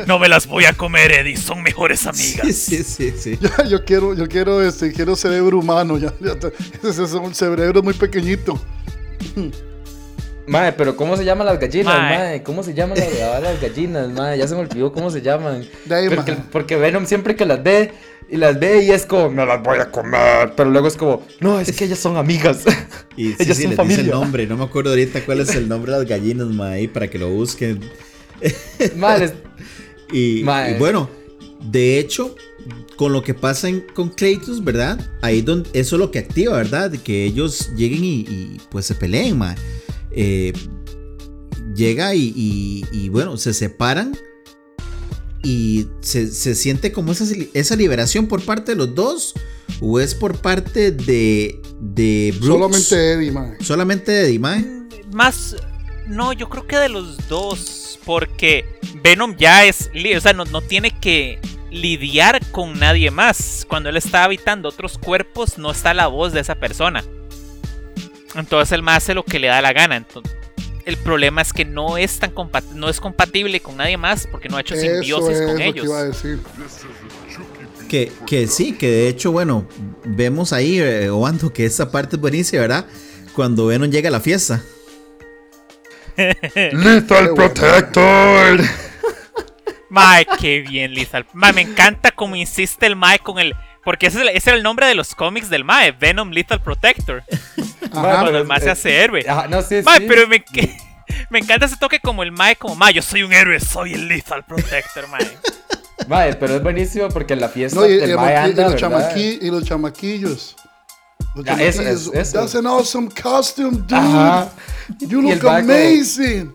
[0.06, 2.54] No me las voy a comer, Eddie, son mejores amigas.
[2.54, 5.98] Sí, sí, sí, yo quiero, yo quiero, este, quiero cerebro humano.
[5.98, 6.34] Ya, ya
[6.88, 8.60] ese es un cerebro muy pequeñito.
[10.48, 12.18] Mae, pero ¿cómo se llaman las gallinas, Mae.
[12.18, 12.42] mae?
[12.42, 14.38] ¿Cómo se llaman las, las gallinas, mae?
[14.38, 15.64] Ya se me olvidó cómo se llaman.
[15.84, 16.40] De ahí, porque, mae.
[16.50, 17.92] porque Venom siempre que las ve
[18.30, 20.52] y las ve y es como, me las voy a comer.
[20.56, 22.64] Pero luego es como, no, es que ellas son amigas.
[23.16, 24.12] Y sí, Ellas sí, son les dice el familia.
[24.14, 24.46] nombre.
[24.46, 27.18] No me acuerdo ahorita cuál es el nombre de las gallinas, ma, ahí para que
[27.18, 27.80] lo busquen.
[28.96, 29.32] mae,
[30.12, 30.72] Y, Mae.
[30.74, 31.10] y bueno,
[31.60, 32.34] de hecho,
[32.96, 34.98] con lo que pasa en, con Claytus, ¿verdad?
[35.20, 36.90] Ahí donde eso es lo que activa, ¿verdad?
[36.90, 39.54] De que ellos lleguen y, y, pues se peleen, ma.
[40.20, 40.52] Eh,
[41.76, 44.16] llega y, y- y, bueno, se separan
[45.44, 49.34] y se, se siente como esa, esa liberación por parte de los dos
[49.80, 52.46] o es por parte de, de Brooks?
[52.88, 53.56] Solamente Eddie, mae.
[53.60, 54.66] Solamente de Dimae.
[55.12, 55.54] Más,
[56.08, 58.64] no, yo creo que de los dos, porque
[59.02, 61.38] Venom ya es, o sea, no, no tiene que
[61.70, 63.64] lidiar con nadie más.
[63.68, 67.04] Cuando él está habitando otros cuerpos, no está la voz de esa persona.
[68.34, 69.96] Entonces él más hace lo que le da la gana.
[69.96, 70.32] Entonces,
[70.84, 74.48] el problema es que no es tan compa- no es compatible con nadie más porque
[74.48, 75.84] no ha hecho Eso simbiosis es con lo que ellos.
[75.84, 76.38] iba a decir.
[77.88, 79.66] Que, que sí, que de hecho, bueno,
[80.04, 82.86] vemos ahí, eh, Obando, que esa parte es buenísima, ¿verdad?
[83.34, 84.62] Cuando Venom llega a la fiesta.
[86.72, 88.60] Lethal Protector.
[89.90, 91.26] Mae, qué bien, Lethal.
[91.32, 93.54] Mae, me encanta como insiste el Mae con el.
[93.84, 96.60] Porque ese, es el- ese era el nombre de los cómics del Mae, Venom Lethal
[96.62, 97.22] Protector.
[97.92, 98.00] Ajá.
[98.22, 99.24] Cuando el Mae se hace héroe.
[99.28, 100.04] Ajá, no, sí, Mae, sí.
[100.08, 100.44] pero me,
[101.30, 104.08] me encanta ese toque como el Mae, como Mae, yo soy un héroe, soy el
[104.08, 105.28] Lethal Protector, Mae.
[106.08, 108.62] Mae, pero es buenísimo porque en la fiesta No, y, el y- mae y anda,
[108.70, 109.12] los ¿verdad?
[109.14, 110.56] chamaqui- y los chamaquillos.
[111.34, 112.00] Los Ya, eso, chamaquillos.
[112.06, 112.38] eso, eso.
[112.40, 113.94] That's an awesome costume, dude.
[113.96, 114.48] Ajá.
[115.00, 116.52] You Y look amazing.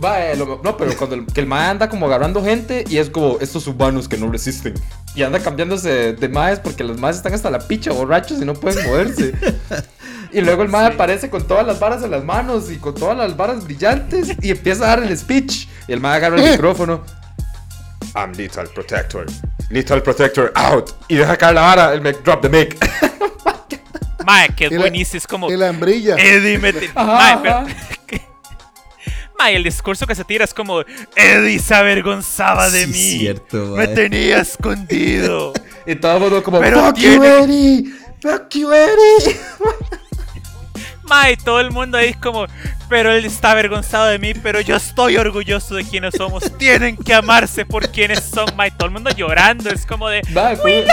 [0.00, 3.08] Mae, lo- no, pero cuando el, que el mae anda como agarrando gente y es
[3.10, 4.74] como estos humanos que no resisten.
[5.14, 8.54] Y anda cambiándose de maes porque los maes están hasta la picha borrachos y no
[8.54, 9.32] pueden moverse.
[10.32, 13.16] Y luego el mae aparece con todas las varas en las manos y con todas
[13.16, 15.66] las varas brillantes y empieza a dar el speech.
[15.86, 17.02] Y el mae agarra el micrófono.
[18.14, 19.26] I'm Lethal Protector.
[19.70, 20.90] Lethal Protector out.
[21.08, 22.76] Y deja caer la vara, el mic, drop the mic.
[24.26, 25.50] Mae, que es buenísimo, es como.
[25.50, 26.16] Y la hembrilla.
[26.16, 27.64] Eddie me ti- Ajá, Mae,
[28.06, 28.22] pero-.
[29.38, 30.80] Mae, el discurso que se tira es como
[31.16, 33.18] Eddie se avergonzaba de Sí, mí.
[33.20, 33.88] cierto, me mae.
[33.88, 35.52] tenía escondido.
[35.86, 37.84] Y todo el mundo como, Pero fuck you, Eddie.
[38.20, 39.36] Fuck you, Eddie.
[41.08, 42.46] Mae, todo el mundo ahí es como,
[42.88, 46.44] pero él está avergonzado de mí, pero yo estoy orgulloso de quienes somos.
[46.58, 48.70] Tienen que amarse por quienes son, Mae.
[48.70, 50.86] Todo el mundo llorando, es como de, Mae, fue-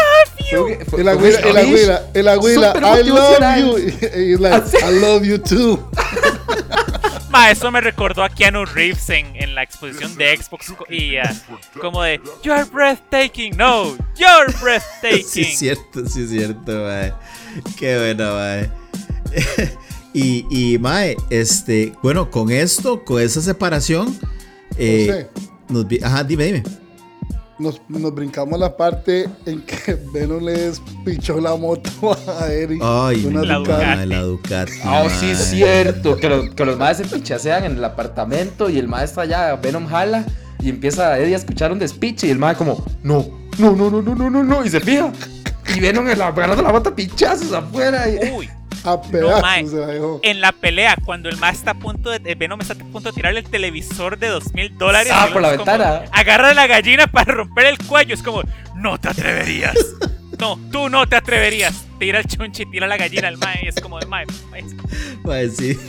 [0.50, 2.84] fue- fue- Y la fue güila, un y la speech güila, y la güila, súper
[2.84, 3.78] I love you.
[4.20, 4.78] Y like.
[4.78, 5.90] I love you too.
[7.30, 11.34] Ma, eso me recordó a Keanu Reeves en, en la exposición de Xbox y ah,
[11.82, 15.26] como de You're breathtaking, no, you're breathtaking.
[15.26, 17.12] Sí, es cierto, sí, es cierto, mae.
[17.78, 18.70] Qué bueno, mae.
[20.16, 24.18] Y, y, mae, este, bueno, con esto, con esa separación,
[24.78, 25.28] eh,
[25.70, 26.64] nos vi- ajá, dime, dime.
[27.60, 31.90] nos, nos brincamos la parte en que Venom le despichó la moto
[32.42, 32.82] a Eric.
[32.84, 33.84] Ay, Una la Ducati.
[33.86, 34.72] mae, la Ducati.
[34.86, 36.18] Oh, sí, es cierto.
[36.18, 39.86] Que, lo- que los madres se pichasean en el apartamento y el maestro allá, Venom
[39.88, 40.26] jala
[40.62, 43.26] y empieza Eddie a escuchar un despiche y el madre como, no,
[43.58, 45.12] no, no, no, no, no, no, no, y se fija.
[45.76, 48.06] Y Venom agarrando la bota pichazos afuera.
[48.10, 48.50] y- Uy,
[48.86, 49.68] A pedazos mae.
[49.68, 50.20] se la dejó.
[50.24, 52.36] en la pelea, cuando el más está a punto de.
[52.36, 55.12] Venom está a punto de tirarle el televisor de dos mil dólares.
[55.16, 56.04] Ah, por la como, ventana.
[56.12, 58.14] Agarra la gallina para romper el cuello.
[58.14, 58.44] Es como,
[58.76, 59.76] no te atreverías.
[60.38, 61.86] No, tú no te atreverías.
[61.98, 63.70] Tira el chunchi, tira la gallina al mae.
[63.70, 64.26] Es como de mae.
[65.24, 65.78] mae, sí.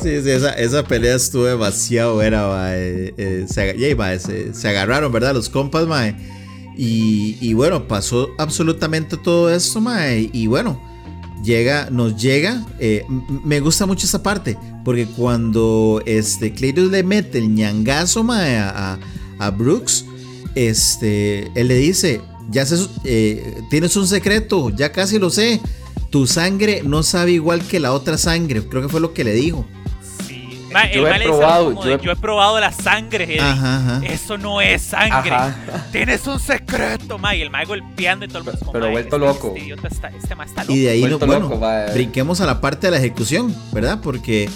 [0.00, 3.14] Sí, sí, esa, esa pelea estuvo demasiado buena, mae.
[3.16, 5.34] Eh, se, mae, se, se agarraron, ¿verdad?
[5.34, 6.14] Los compas, mae.
[6.76, 10.30] Y, y bueno, pasó absolutamente todo esto, mae.
[10.32, 10.80] Y bueno,
[11.42, 12.64] llega, nos llega.
[12.78, 13.04] eh,
[13.44, 14.56] me gusta mucho esa parte.
[14.84, 18.98] Porque cuando este Cletus le mete el ñangazo, a,
[19.38, 20.04] a- Brooks,
[20.54, 22.64] este, él le dice, ya
[23.04, 25.60] eh, tienes un secreto, ya casi lo sé.
[26.10, 28.62] Tu sangre no sabe igual que la otra sangre.
[28.68, 29.66] Creo que fue lo que le dijo.
[30.72, 33.24] Mae, Yo el he probado, como yo de, he- yo he probado la sangre.
[33.24, 33.40] Eddie.
[33.40, 34.00] Ajá, ajá.
[34.06, 35.30] Eso no es sangre.
[35.34, 35.86] Ajá.
[35.92, 37.38] Tienes un secreto, mae.
[37.38, 39.48] Y el mae golpeando y todo el mundo Pero "Mae, vuelto este- loco".
[39.48, 40.72] Este idiota está, este mae está loco.
[40.74, 41.92] Y de ahí, Vuelto bueno, loco, mae.
[41.92, 44.00] brinquemos a la parte de la ejecución, ¿verdad?
[44.02, 44.48] Porque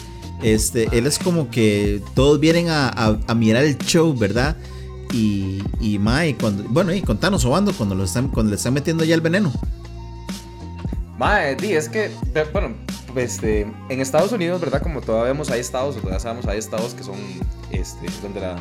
[0.43, 4.57] este, él es como que todos vienen a, a- a mirar el show, ¿verdad?
[5.13, 9.05] Y, y mae, cuando, bueno, y contanos, Obando, cuando, lo están, cuando le están metiendo
[9.05, 9.53] ya el veneno.
[11.19, 12.75] Mae, di, es que, de- bueno,
[13.17, 14.83] este, en Estados Unidos, ¿verdad?
[14.83, 17.17] Como todavía vemos, hay estados, o todavía sabemos, hay estados que son,
[17.71, 18.57] este, donde la,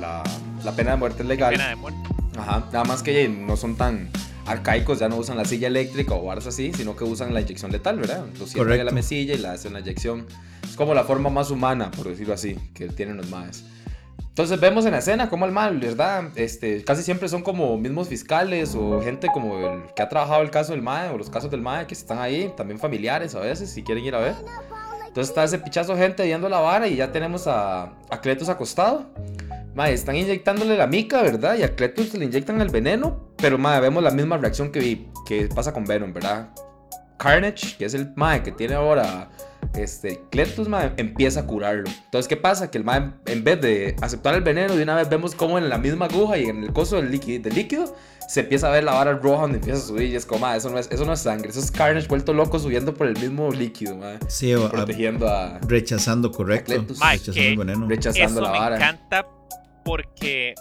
[0.00, 0.22] la,
[0.64, 1.52] la pena de muerte es legal.
[1.52, 2.00] Pena de muerte.
[2.38, 4.10] Ajá, nada más que no son tan
[4.46, 7.72] arcaicos, ya no usan la silla eléctrica o barras así, sino que usan la inyección
[7.72, 8.26] letal, ¿verdad?
[8.38, 10.26] Lo sientan en la mesilla y la hacen la inyección.
[10.62, 13.64] Es como la forma más humana, por decirlo así, que tienen los maes.
[14.34, 16.24] Entonces vemos en la escena como el mal, ¿verdad?
[16.34, 20.50] Este, casi siempre son como mismos fiscales o gente como el que ha trabajado el
[20.50, 23.70] caso del MAE o los casos del MAE que están ahí, también familiares a veces,
[23.70, 24.34] si quieren ir a ver.
[25.06, 29.06] Entonces está ese pichazo gente viendo la vara y ya tenemos a, a Cletus acostado.
[29.72, 31.56] Mae, están inyectándole la mica, ¿verdad?
[31.56, 33.28] Y a Cletus le inyectan el veneno.
[33.36, 36.48] Pero, mae, vemos la misma reacción que, que pasa con Venom, ¿verdad?
[37.18, 39.30] Carnage, que es el mae que tiene ahora
[39.74, 41.84] este, Cletus, mae, empieza a curarlo.
[42.04, 42.70] Entonces, ¿qué pasa?
[42.70, 45.68] Que el mae, en vez de aceptar el veneno, de una vez vemos como en
[45.68, 47.94] la misma aguja y en el coso del líquido, del líquido
[48.28, 50.56] se empieza a ver la vara roja donde empieza a subir y es como, mae,
[50.58, 53.18] eso no es, eso no es sangre, eso es Carnage vuelto loco subiendo por el
[53.18, 55.58] mismo líquido, mae, Sí, a- a- protegiendo a...
[55.66, 56.72] rechazando, correcto.
[56.74, 56.98] Cletus.
[57.00, 57.88] Mae, Rechazando que- el veneno.
[57.88, 58.76] rechazando Eso la me vara.
[58.76, 59.26] encanta
[59.84, 60.54] porque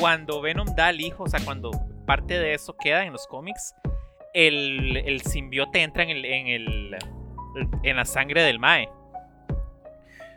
[0.00, 1.70] cuando Venom da al hijo, o sea, cuando
[2.06, 3.74] parte de eso queda en los cómics,
[4.34, 6.96] el, el simbiote entra en el, en el
[7.82, 8.88] en la sangre del Mae.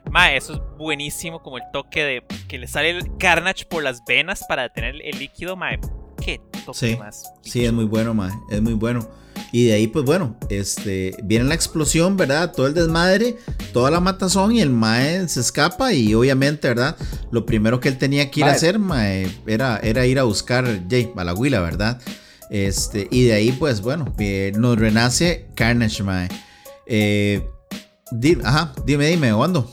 [0.09, 4.03] Mae, eso es buenísimo, como el toque de que le sale el Carnage por las
[4.05, 5.79] venas para detener el líquido, Mae.
[6.23, 7.33] Qué toque Sí, más.
[7.41, 9.07] Sí, es muy bueno, mae, es muy bueno.
[9.53, 12.53] Y de ahí, pues bueno, este, viene la explosión, ¿verdad?
[12.53, 13.37] Todo el desmadre,
[13.73, 16.95] toda la matazón y el mae se escapa y obviamente, ¿verdad?
[17.31, 20.65] Lo primero que él tenía que ir a hacer, mae, era, era ir a buscar
[20.89, 21.99] Jay a la huila, ¿verdad?
[22.49, 26.27] Este, y de ahí, pues bueno, eh, nos renace Carnage, mae.
[26.85, 27.47] Eh,
[28.11, 29.69] di- ajá, dime, dime, ¿cuándo?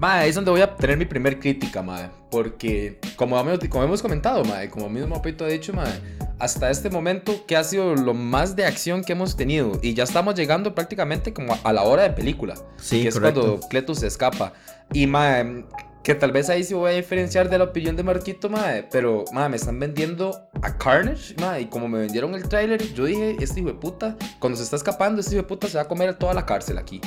[0.00, 2.08] Ahí es donde voy a tener mi primer crítica, mae.
[2.30, 5.92] Porque, como hemos, como hemos comentado, mae, como mismo Pito ha dicho, mae,
[6.38, 9.78] hasta este momento, que ha sido lo más de acción que hemos tenido.
[9.82, 12.54] Y ya estamos llegando prácticamente como a, la hora de película.
[12.76, 13.40] Sí, que es correcto.
[13.40, 14.52] cuando Cletus se escapa.
[14.92, 15.64] Y, mae,
[16.08, 18.82] que tal vez ahí sí voy a diferenciar de la opinión de Marquito, mae.
[18.90, 21.60] Pero, mae, me están vendiendo a Carnage, mae.
[21.60, 24.76] Y como me vendieron el tráiler, yo dije, este hijo de puta, cuando se está
[24.76, 26.98] escapando, este hijo de puta se va a comer toda la cárcel aquí.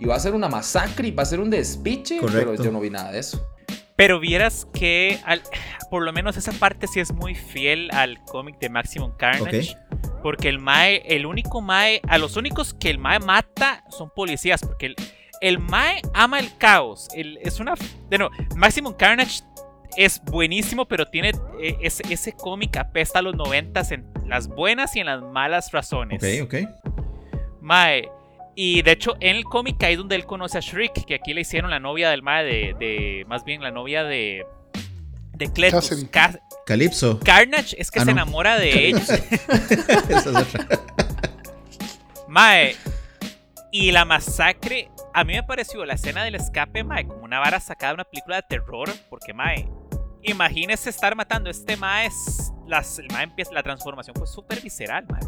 [0.00, 2.50] Y va a ser una masacre y va a ser un despiche, Correcto.
[2.50, 3.40] pero yo no vi nada de eso.
[3.94, 5.42] Pero vieras que al-
[5.88, 9.76] por lo menos esa parte sí es muy fiel al cómic de Maximum Carnage.
[10.24, 14.60] Porque el Mae, el único Mae, a los únicos que el Mae mata son policías.
[14.60, 14.96] Porque el,
[15.40, 17.08] el Mae ama el caos.
[17.14, 17.74] El- es una.
[18.08, 19.42] Bueno, Maximum Carnage
[19.96, 24.94] es buenísimo, pero tiene eh, ese, ese cómic apesta a los noventas en las buenas
[24.96, 26.22] y en las malas razones.
[26.22, 26.68] Ok, ok.
[27.60, 28.08] Mae.
[28.54, 31.40] Y de hecho, en el cómic ahí donde él conoce a Shriek, que aquí le
[31.42, 32.74] hicieron la novia del Mae de.
[32.78, 34.44] de- más bien la novia de.
[35.34, 35.90] de Cletus.
[36.10, 37.18] Ca- Calypso.
[37.20, 38.20] Carnage es que Ah, se no.
[38.22, 39.08] enamora de ellos.
[39.08, 40.66] Esa es otra.
[42.28, 42.76] Mae.
[43.72, 47.60] Y la masacre, a mí me pareció la escena del escape, Mae, como una vara
[47.60, 48.88] sacada de una película de terror.
[49.08, 49.68] Porque, Mae,
[50.22, 52.06] imagínese estar matando a este Mae.
[52.06, 55.20] es- Las, mae empieza, la transformación fue súper visceral, Mae.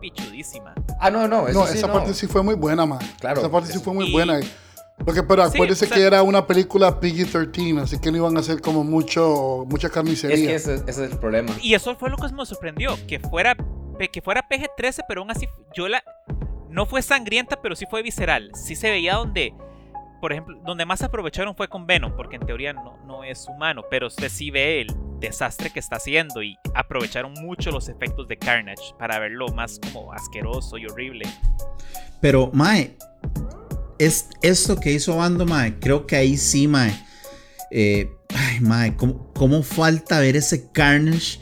[0.00, 0.74] Pichudísima.
[1.00, 1.92] Ah, no, no, eso No, sí, esa no.
[1.94, 2.98] parte sí fue muy buena, man.
[3.20, 4.40] Claro, Esa parte sí fue muy y- buena.
[5.04, 8.36] Porque, pero Sí, acuérdese o sea- que era una película PG-13, así que no iban
[8.36, 10.46] a hacer como mucho, mucha Es carnicería.
[10.48, 11.52] que ese, ese es el problema.
[11.60, 13.54] Y eso fue lo que me sorprendió, que fuera,
[14.10, 16.02] que fuera PG-13, pero aún así yo la...
[16.76, 18.50] No fue sangrienta, pero sí fue visceral.
[18.54, 19.54] Sí se veía donde,
[20.20, 23.82] por ejemplo, donde más aprovecharon fue con Venom, porque en teoría no, no es humano,
[23.90, 28.36] pero usted sí ve el desastre que está haciendo y aprovecharon mucho los efectos de
[28.36, 31.24] Carnage para verlo más como asqueroso y horrible.
[32.20, 32.94] Pero, Mae,
[33.98, 36.92] es esto que hizo Bando, Mae, creo que ahí sí, Mae.
[37.70, 41.40] eh, ay, Mae, ¿cómo, cómo falta ver ese Carnage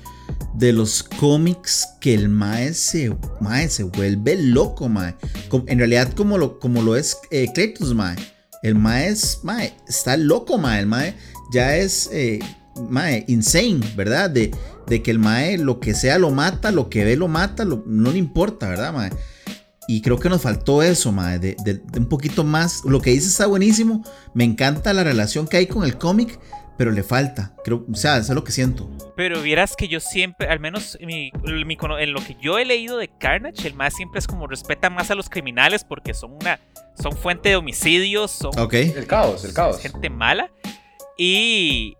[0.54, 5.14] de los cómics que el Mae se, mae, se vuelve loco, Mae.
[5.66, 7.52] En realidad, como lo, como lo es eh.
[8.62, 9.40] El Mae es,
[9.88, 10.80] está loco, Mae.
[10.80, 11.14] El Mae
[11.52, 12.38] ya es, eh,
[12.88, 14.30] Mae, insane, ¿verdad?
[14.30, 14.50] De,
[14.86, 18.12] de que el Mae lo que sea lo mata, lo que ve lo mata, no
[18.12, 19.10] le importa, ¿verdad, Mae?
[19.86, 22.82] Y creo que nos faltó eso, mae, de un poquito más.
[22.84, 24.02] Lo que dice está buenísimo.
[24.32, 26.38] Me encanta la relación que hay con el cómic,
[26.76, 27.54] pero le falta.
[27.64, 28.90] Creo, o sea, eso es lo que siento.
[29.16, 32.58] Pero vieras que yo siempre, al menos en, mi- en mi en lo que yo
[32.58, 36.14] he leído de Carnage, el más siempre es como respeta más a los criminales porque
[36.14, 36.58] son una
[37.00, 38.74] son fuente de homicidios, son Ok.
[38.74, 39.80] El caos, el caos.
[39.80, 40.50] gente mala.
[41.16, 41.96] Y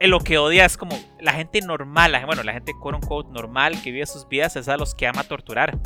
[0.00, 3.30] en lo que odia es como la gente normal, la- bueno, la gente quote unquote
[3.32, 5.78] normal que vive sus vidas es a los que ama torturar.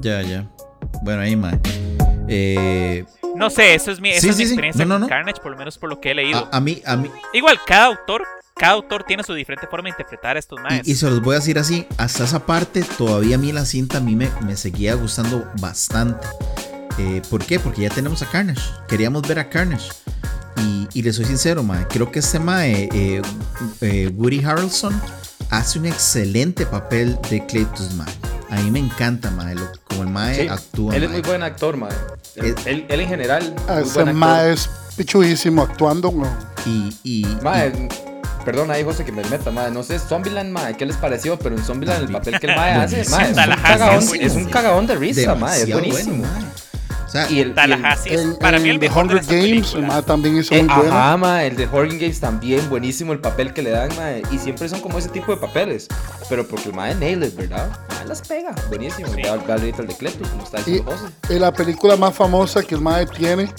[0.00, 0.50] Ya, ya.
[1.02, 1.58] Bueno, ahí, mae.
[2.28, 3.04] Eh,
[3.36, 4.52] No sé, eso es mi, esa Sí, es mi sí, sí.
[4.54, 5.08] experiencia No, no, con.
[5.10, 6.48] Carnage, por lo menos por lo que he leído.
[6.52, 8.24] a, a mí, a mí, Igual, cada autor,
[8.56, 10.86] cada autor tiene su diferente forma de interpretar a estos maes.
[10.86, 13.64] y, y se los voy a decir así, hasta esa parte, todavía a mí la
[13.64, 16.26] cinta a mí me, me seguía gustando bastante.
[16.98, 17.60] Eh, ¿Por qué?
[17.60, 18.62] Porque ya tenemos a Carnage.
[18.88, 19.90] Queríamos ver a Carnage.
[20.58, 22.88] Y, y le soy sincero, mae, creo que este mae,
[23.82, 24.98] eh, Woody Harrelson,
[25.50, 28.06] hace un excelente papel de Cletus, mae.
[28.50, 30.94] A mí me encanta, mae, lo- como el mae Sí, actúa.
[30.96, 31.18] él es mae.
[31.20, 31.90] muy buen actor, mae.
[32.36, 36.12] Él, Es- él- él en general, Ese mae es pichuísimo actuando.
[36.12, 36.26] ¿no?
[36.64, 37.88] Y, y, Mae,
[38.44, 39.70] perdón ahí, José, que me meta, mae.
[39.70, 41.38] No sé, Zombieland, mae, ¿qué les pareció?
[41.38, 44.44] Pero en Zombieland el papel que el mae hace, mae, es un, cagadón, es un
[44.46, 46.18] cagadón de y risa, mae, es buenísimo.
[46.18, 46.44] bueno, mae.
[47.16, 49.50] Sea, y el, y el- Tallahassee es En, para mí el The mejor de Hunger
[49.50, 50.92] Games, el mae también hizo eh, muy bueno.
[50.96, 53.90] ajá, el de Horgan Games también buenísimo el papel que le dan.
[54.30, 55.88] Y siempre son como ese tipo de papeles.
[56.28, 57.68] Pero porque el mae nail it, ¿verdad?
[57.90, 59.08] Mae las pega, buenísimo.
[59.14, 59.22] Sí.
[59.26, 61.34] Ahorita el de Cletus, como está Y diciendo José.
[61.34, 63.52] en la película más famosa que el mae tiene,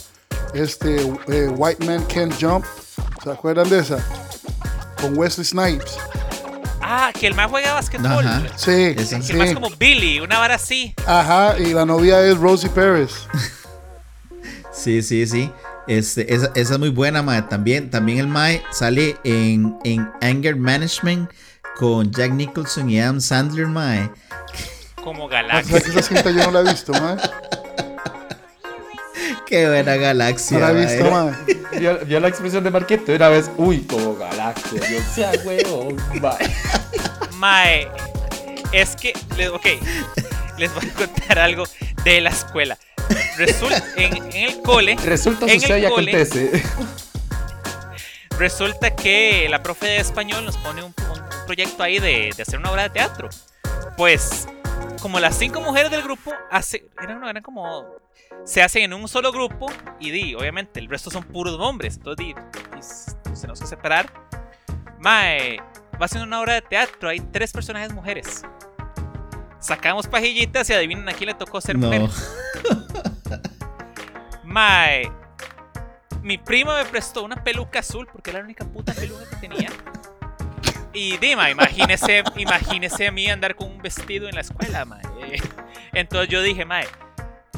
[0.54, 2.66] este eh, White Man Can't Jump.
[3.24, 3.98] ¿Se acuerdan de esa?
[5.02, 5.98] Con Wesley Snipes.
[6.90, 8.26] Ah, que el mae juega basquetbol.
[8.26, 8.44] Ajá.
[8.56, 8.96] Sí.
[8.96, 9.16] Que sí.
[9.34, 10.94] el es como Billy, una vara así.
[11.06, 13.12] Ajá, y la novia es Rosie Perez.
[14.72, 15.52] Sí, sí, sí.
[15.88, 17.42] Este, esa, esa es muy buena, mae.
[17.42, 21.32] También, también el mae sale en, en Anger Management
[21.78, 24.08] con Jack Nicholson y Adam Sandler, mae.
[25.04, 25.82] Como O sea, Galaxia.
[25.82, 27.18] que esa cinta yo no la he visto, mae.
[29.48, 30.60] Qué buena galaxia.
[30.60, 30.86] No la he mae.
[30.96, 31.80] visto, mae.
[31.80, 34.80] Vio, vio la expresión de Marquito una vez, uy, como galaxia.
[34.90, 35.90] Yo, sea huevo,
[36.22, 36.54] mae.
[37.38, 37.90] Mae,
[38.72, 39.14] es que,
[39.52, 39.66] ok,
[40.58, 41.64] les voy a contar algo
[42.04, 42.78] de la escuela.
[43.38, 46.64] Resulta, en, en el cole, Resulta, En sucede el y cole- acontece.
[48.38, 50.94] resulta que la profe de español nos pone un,
[51.46, 53.30] proyecto ahí de, de hacer una obra de teatro.
[53.96, 54.48] Pues,
[55.02, 57.86] como las cinco mujeres del grupo hace, eran, eran como
[58.44, 62.26] se hacen en un solo grupo y di, obviamente el resto son puros hombres, entonces
[62.26, 62.36] di,
[62.76, 63.16] y s-
[63.48, 64.12] nos que separar.
[65.00, 65.60] Mae,
[66.02, 68.44] va haciendo una obra de teatro, hay tres personajes mujeres.
[69.60, 71.88] Sacamos pajillitas y adivinen a quién le tocó ser No.
[71.88, 72.04] mujer.
[74.44, 75.12] Mae,
[76.22, 79.70] mi prima me prestó una peluca azul porque era la única puta peluca que tenía.
[80.94, 85.02] Y Dima, imagínese, imagínese a mí andar con un vestido en la escuela, mae.
[85.94, 86.86] Entonces yo dije, mae,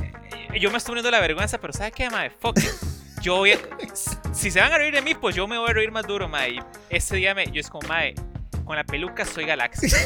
[0.02, 2.32] eh, yo me estoy poniendo la vergüenza, pero ¿sabe qué, mae?
[2.32, 2.70] Fuck it.
[3.22, 3.60] Yo voy a-
[4.34, 6.28] si se van a reír de mí, pues yo me voy a reír más duro,
[6.28, 6.56] mae.
[6.56, 8.14] Y ese día me, yo es como, mae,
[8.70, 9.98] con la peluca soy galaxia.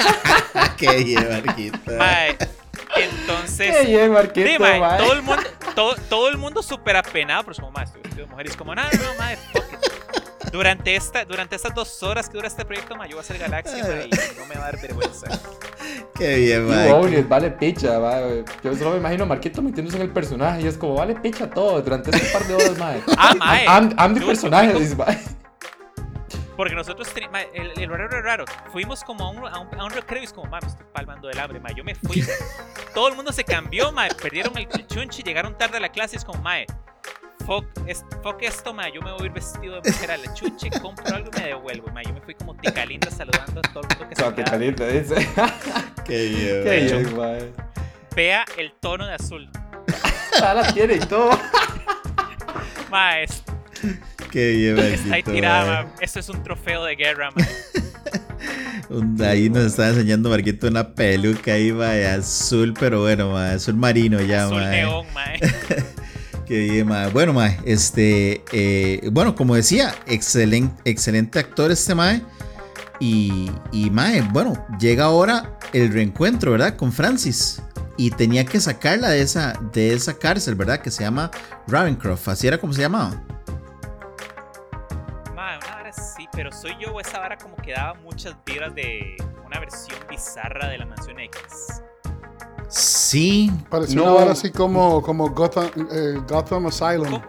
[0.78, 1.78] Qué bien, Marquito.
[1.98, 2.38] mae.
[2.96, 4.98] Entonces, Qué bien, Marquito, Sí, mae, mae.
[4.98, 5.42] todo el mundo,
[5.74, 8.46] todo, todo el mundo súper apenado, pero es como, mae, estoy vestido de mujer.
[8.46, 10.50] Y es como, no, no, mae, fuck it.
[10.50, 13.36] Durante, esta, durante estas dos horas que dura este proyecto, mae, yo voy a ser
[13.36, 15.26] galaxia, mae, y no me va a dar vergüenza.
[16.14, 18.42] Qué bien, it, vale picha, mae.
[18.64, 21.50] Yo solo me imagino a Marquito metiéndose en el personaje y es como, vale picha
[21.50, 23.02] todo durante ese par de horas, mae.
[23.18, 23.66] Ah, mae.
[23.66, 25.18] I'm, I'm the Dude, personaje, yo fui dice, mae.
[26.56, 28.44] Porque nosotros mae, el, el horario era raro.
[28.72, 30.86] Fuimos como a un, a un, a un recreo y es como, mae, me estoy
[30.92, 31.74] palmando del hambre, mae.
[31.74, 32.22] Yo me fui.
[32.94, 34.10] Todo el mundo se cambió, mae.
[34.14, 36.66] Perdieron el chunchi, llegaron tarde a la clase y es como, mae.
[37.46, 38.92] Fuck, es- fuck esto, mae.
[38.92, 41.46] Yo me voy a ir vestido de mujer a la chunchi, compro algo y me
[41.48, 42.04] devuelvo, mae.
[42.04, 44.50] Yo me fui como tica linda saludando a todo el mundo que se quedaba.
[44.50, 45.14] caliente, dice.
[46.04, 47.02] Qué bien, Qué mae.
[47.02, 47.52] bien, mae.
[48.14, 49.48] Vea el tono de azul.
[50.42, 51.30] Ah, la tiene y todo.
[52.90, 53.42] Ma, es-
[54.30, 55.84] Qué bien, está ahí tirada, mae.
[55.84, 55.92] ma.
[56.00, 57.46] Esto es un trofeo de guerra, ma.
[58.90, 63.74] Un- Ahí nos está enseñando Marquito una peluca ahí, mae, azul, pero bueno, mae, azul
[63.74, 64.70] marino ya, Azul mae.
[64.82, 65.24] neón, ma.
[66.46, 67.08] Qué bien, mae.
[67.10, 72.22] Bueno, mae, este, eh, bueno, como decía, excelente, excelente actor este mae.
[73.00, 76.76] Y, y mae, bueno, llega ahora el reencuentro, ¿verdad?
[76.76, 77.62] Con Francis.
[77.96, 80.80] Y tenía que sacarla de esa, de esa cárcel, ¿verdad?
[80.80, 81.30] Que se llama
[81.68, 82.28] Ravencroft.
[82.28, 83.22] Así era como se llamaba.
[86.32, 90.68] Pero soy yo o esa vara como que daba muchas vibras de una versión bizarra
[90.68, 91.82] de la mansión X.
[92.68, 93.50] Sí.
[93.68, 97.04] Pareció no, una vara así como, como Gotham, eh, Gotham Asylum.
[97.10, 97.22] Como-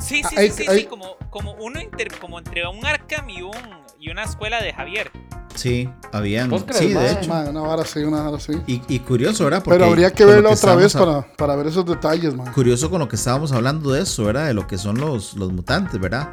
[0.00, 2.84] Sí, sí, Ah, sí, hay- sí, hay- sí, como, como uno inter- como entre un
[2.84, 3.52] Arkham y un
[4.00, 5.12] y una escuela de Javier.
[5.54, 6.50] Sí, habían.
[6.50, 7.30] ¿Vos crees, Sí, de hecho.
[7.30, 8.52] Una vara así, una vara así.
[8.66, 9.62] Y, y curioso, ¿verdad?
[9.64, 12.52] Pero Porque habría que verla otra vez para, para ver esos detalles, man.
[12.52, 14.46] curioso con lo que estábamos hablando de eso, ¿verdad?
[14.46, 16.30] De lo que son los, los mutantes, ¿verdad?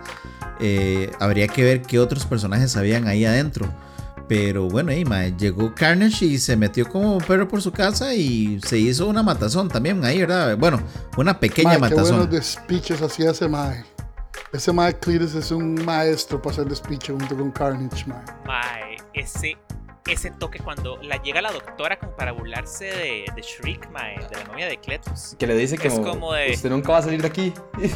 [0.60, 3.68] Eh, habría que ver qué otros personajes habían ahí adentro.
[4.28, 8.14] Pero bueno, ahí, mae, llegó Carnage y se metió como un perro por su casa
[8.14, 10.56] y se hizo una matazón también ahí, ¿verdad?
[10.56, 10.80] Bueno,
[11.18, 12.18] una pequeña Ma, qué matazón.
[12.18, 13.84] buenos despiches hacía ese mae.
[14.54, 18.24] Ese mae Cletus es un maestro para hacer despiche junto con Carnage, mae.
[18.46, 19.58] Mae, ese
[20.08, 24.38] ese toque cuando la llega la doctora como para burlarse de, de Shriek, mae, de
[24.38, 25.36] la novia de Cletus.
[25.40, 27.54] Que le dice que Es como de- usted nunca va a salir de aquí.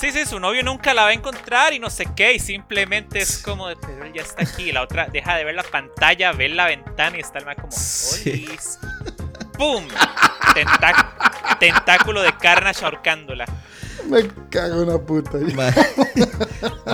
[0.00, 3.18] Sí, sí, su novio nunca la va a encontrar y no sé qué, y simplemente
[3.18, 4.64] es como de, pero él ya está aquí.
[4.68, 7.56] Y la otra deja de ver la pantalla, ve la ventana y está el mae
[7.56, 8.46] como, Sí.
[9.56, 9.84] ¡Pum!
[10.54, 13.46] Tentá- tentáculo de Carnage ahorcándola.
[14.10, 15.38] Me cago en la puta.
[15.54, 15.72] Mae,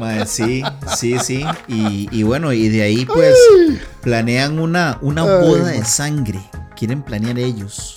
[0.01, 0.63] mae, sí,
[0.97, 1.45] sí, sí.
[1.67, 3.35] Y, y bueno, y de ahí pues
[4.01, 6.41] planean una, una Ay, boda de sangre.
[6.77, 7.97] Quieren planear ellos.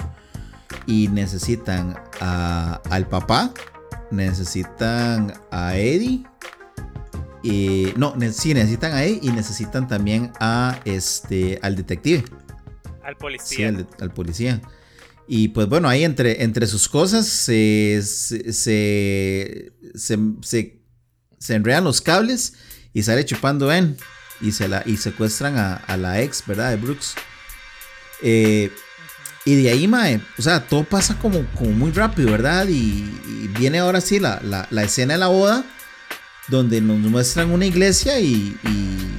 [0.87, 3.51] Y necesitan a- al papá,
[4.11, 6.25] necesitan a Eddie.
[7.43, 12.23] Y, no, ne- sí, necesitan a Eddie y necesitan también a este al detective.
[13.03, 13.67] Al Sí, policía.
[13.69, 14.61] al, al policía.
[15.27, 19.71] Y pues bueno, ahí entre, entre sus cosas se, se, se,
[21.39, 22.53] se, enredan los cables
[22.93, 23.97] y sale chupando Ben
[24.41, 26.71] y, se la, y secuestran a, a la ex, ¿verdad?
[26.71, 27.15] De Brooks.
[28.21, 28.71] Eh,
[29.45, 32.67] y de ahí, mae, o sea, todo pasa como, como muy rápido, ¿verdad?
[32.67, 32.73] Y,
[33.27, 35.63] y viene ahora sí la, la- la escena de la boda,
[36.47, 39.11] donde nos muestran una iglesia y, y-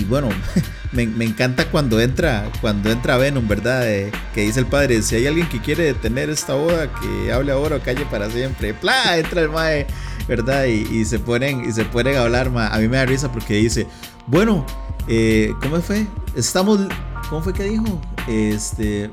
[0.00, 0.28] y bueno,
[0.92, 3.90] me, me encanta cuando entra, cuando entra Venom, ¿verdad?
[3.90, 7.52] Eh, que dice el padre, si hay alguien que quiere detener esta boda, que hable
[7.52, 8.72] ahora o calle para siempre.
[8.74, 9.18] ¡Pla!
[9.18, 9.86] Entra el mae,
[10.28, 10.64] ¿verdad?
[10.66, 12.68] Y, se ponen, y se ponen a hablar, mae.
[12.72, 13.86] A mí me da risa porque dice,
[14.26, 14.64] bueno,
[15.08, 16.06] eh, ¿cómo fue?
[16.36, 16.80] Estamos,
[17.28, 18.00] ¿cómo fue que dijo?
[18.28, 19.10] Este,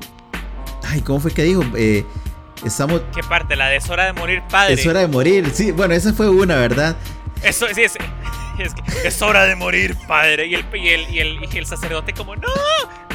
[0.90, 1.62] ay, ¿cómo fue que dijo?
[1.76, 2.04] Eh,
[2.64, 3.56] estamos, ¿Qué parte?
[3.56, 4.74] La de es hora de morir padre.
[4.74, 5.50] es hora de morir.
[5.54, 6.96] Sí, bueno, esa fue una, ¿verdad?
[7.42, 7.94] Eso, sí, es,
[8.58, 10.46] es, que es hora de morir, padre.
[10.46, 12.48] Y el, y, el, y, el, y el sacerdote como, no,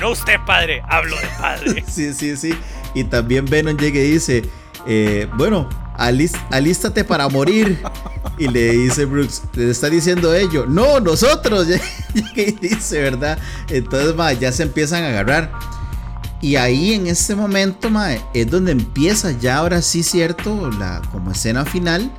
[0.01, 1.83] no usted, padre, hablo de padre.
[1.87, 2.53] Sí, sí, sí.
[2.95, 4.43] Y también Venom llega y dice,
[4.87, 7.83] eh, bueno, alis- alístate para morir.
[8.37, 11.67] Y le dice Brooks, le está diciendo ello, no, nosotros.
[12.35, 13.37] Y dice, ¿verdad?
[13.69, 15.51] Entonces, ma, ya se empiezan a agarrar.
[16.41, 21.31] Y ahí en este momento, ma, es donde empieza ya ahora sí cierto, la, como
[21.31, 22.11] escena final,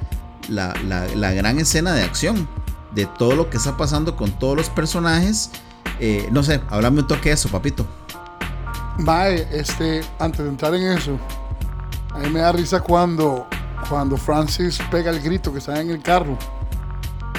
[0.48, 2.48] la, la- la gran escena de acción.
[2.94, 5.50] De todo lo que está pasando con todos los personajes.
[6.00, 7.86] Eh, no sé, háblame un toque de eso, papito.
[8.98, 11.18] Mae, este, antes de entrar en eso,
[12.14, 13.46] a mí me da risa cuando,
[13.90, 16.38] cuando Francis pega el grito que está en el carro.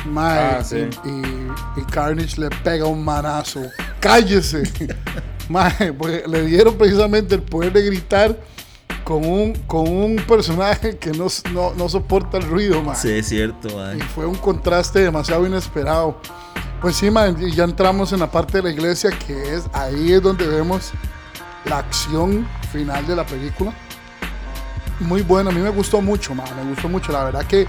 [0.06, 0.88] Mae, Ah, sí.
[1.04, 3.62] y, y- y Carnage le pega un manazo.
[4.00, 4.62] ¡Cállese!
[5.50, 8.38] Mae, porque le dieron precisamente el poder de gritar
[9.04, 12.96] con un, con un personaje que no, no, no soporta el ruido, mae.
[12.96, 16.20] Sí, es cierto, Y fue un contraste demasiado inesperado.
[16.82, 17.10] Pues sí,
[17.56, 20.92] ya entramos en la parte de la iglesia que es ahí es donde vemos
[21.66, 23.74] la acción final de la película.
[25.00, 27.12] Muy buena, a mí me gustó mucho, me gustó mucho.
[27.12, 27.68] La verdad que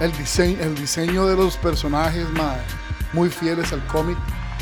[0.00, 2.56] el diseño, el diseño de los personajes, man,
[3.12, 4.18] muy fieles al cómic.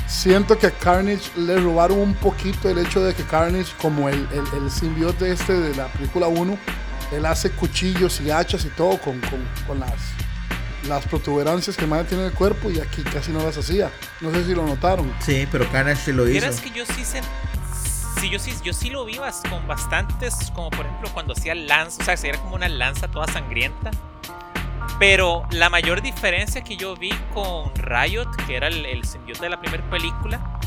[0.06, 4.26] Siento que a Carnage le robaron un poquito el hecho de que Carnage, como el,
[4.32, 6.58] el, el simbiote este de la película 1,
[7.12, 9.94] él hace cuchillos y hachas y todo con, con, con las,
[10.88, 13.90] las protuberancias que más tiene en el cuerpo y aquí casi no las hacía.
[14.20, 15.12] No sé si lo notaron.
[15.20, 16.32] Sí, pero Carnage sí lo hizo.
[16.32, 17.22] Vieras que yo sí sen-
[18.20, 19.18] Sí, yo sí, yo sí lo vi
[19.48, 23.08] con bastantes, como por ejemplo cuando hacía lanza, o sea, que era como una lanza
[23.08, 23.90] toda sangrienta.
[25.00, 29.50] Pero la mayor diferencia que yo vi con Riot, que era el, el simbionte de
[29.50, 30.60] la primera película,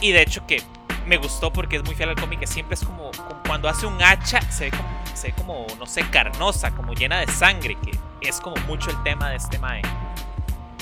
[0.00, 0.60] y de hecho que
[1.06, 3.86] me gustó porque es muy fiel al cómic, que siempre es como, como cuando hace
[3.86, 7.76] un hacha, se ve como, se ve como, no sé, carnosa, como llena de sangre,
[7.80, 7.92] que
[8.28, 9.82] es como mucho el tema de este Mae.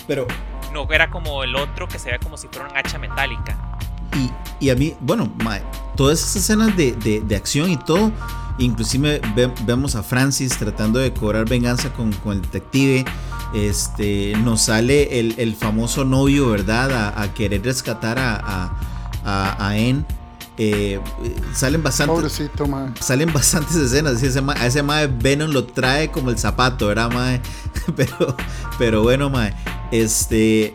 [0.06, 0.26] Pero.
[0.72, 3.56] No era como el otro que se ve como si fuera un hacha metálica.
[4.60, 5.62] Y, a mí, bueno, mae,
[5.94, 8.10] todas esas escenas de, de, acción y todo,
[8.58, 9.20] inclusive
[9.64, 13.04] vemos a Francis tratando de cobrar venganza con, con el detective.
[13.54, 17.14] Este, nos sale el, el famoso novio, ¿verdad?
[17.16, 18.76] A, querer rescatar a, a,
[19.24, 20.04] a, a En
[20.58, 20.98] eh,
[21.52, 22.50] salen bastantes
[23.00, 27.42] salen bastantes escenas ese a ese mae Venom lo trae como el zapato ¿verdad mae?
[27.96, 28.34] pero
[28.78, 29.54] pero bueno mae
[29.90, 30.74] este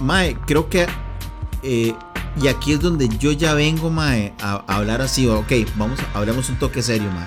[0.00, 0.88] mae creo que
[1.62, 1.94] eh,
[2.40, 6.56] y aquí es donde yo ya vengo mae a, hablar así ok vamos hablemos un
[6.56, 7.26] toque serio mae.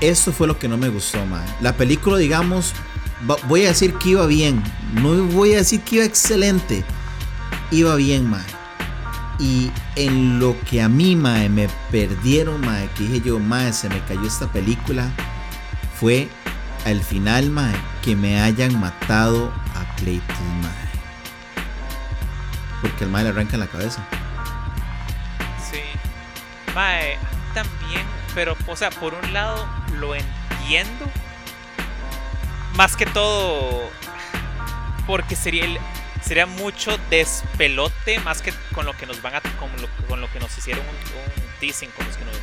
[0.00, 1.46] Esto fue lo que no me gustó mae.
[1.60, 2.72] La película digamos
[3.48, 4.62] voy a decir que iba bien
[4.94, 6.84] no voy a decir que iba excelente
[7.70, 8.44] iba bien mae.
[9.38, 13.88] Y en lo que a mí, mae, me perdieron, mae, que dije yo, mae, se
[13.88, 15.10] me cayó esta película,
[15.98, 16.28] fue
[16.84, 20.83] al final, mae, que me hayan matado a Clayton, mae.
[22.84, 24.06] Porque el mae le arranca en la cabeza.
[25.70, 25.80] Sí.
[26.74, 27.16] Mae,
[27.54, 28.02] también,
[28.34, 31.06] pero, o sea, por un lado lo entiendo.
[32.76, 33.88] Más que todo,
[35.06, 35.78] porque sería el,
[36.20, 40.30] sería mucho despelote más que con lo que nos van a con lo, con lo
[40.30, 42.34] que nos hicieron un, teasing con los que nos,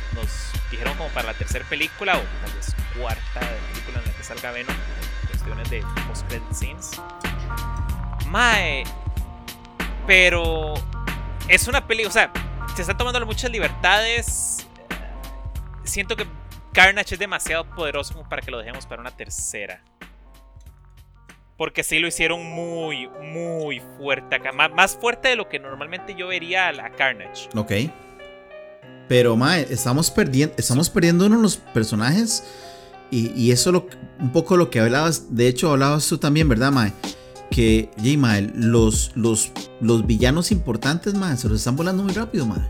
[0.72, 3.40] dijeron como para la tercera película o tal vez cuarta
[3.70, 4.74] película en la que salga Venom
[5.28, 6.90] cuestiones de post credit scenes
[8.26, 8.84] Mae
[10.06, 10.74] pero
[11.48, 12.32] es una película o sea
[12.74, 14.66] se están tomando muchas libertades
[15.84, 16.26] siento que
[16.72, 19.82] Carnage es demasiado poderoso para que lo dejemos para una tercera
[21.62, 24.50] porque sí lo hicieron muy, muy fuerte acá.
[24.50, 27.48] Más, fuerte de lo que normalmente yo vería a Carnage.
[27.54, 27.72] Ok.
[29.08, 32.42] Pero, Mae, estamos perdiendo, estamos perdiendo uno de los personajes.
[33.12, 35.36] Y, eso es un poco lo que hablabas.
[35.36, 36.92] De hecho, hablabas tú también, ¿verdad, Mae?
[37.52, 38.18] Que, J.
[38.18, 42.62] Mae, los, los, los villanos importantes, Mae, se los están volando muy rápido, Mae.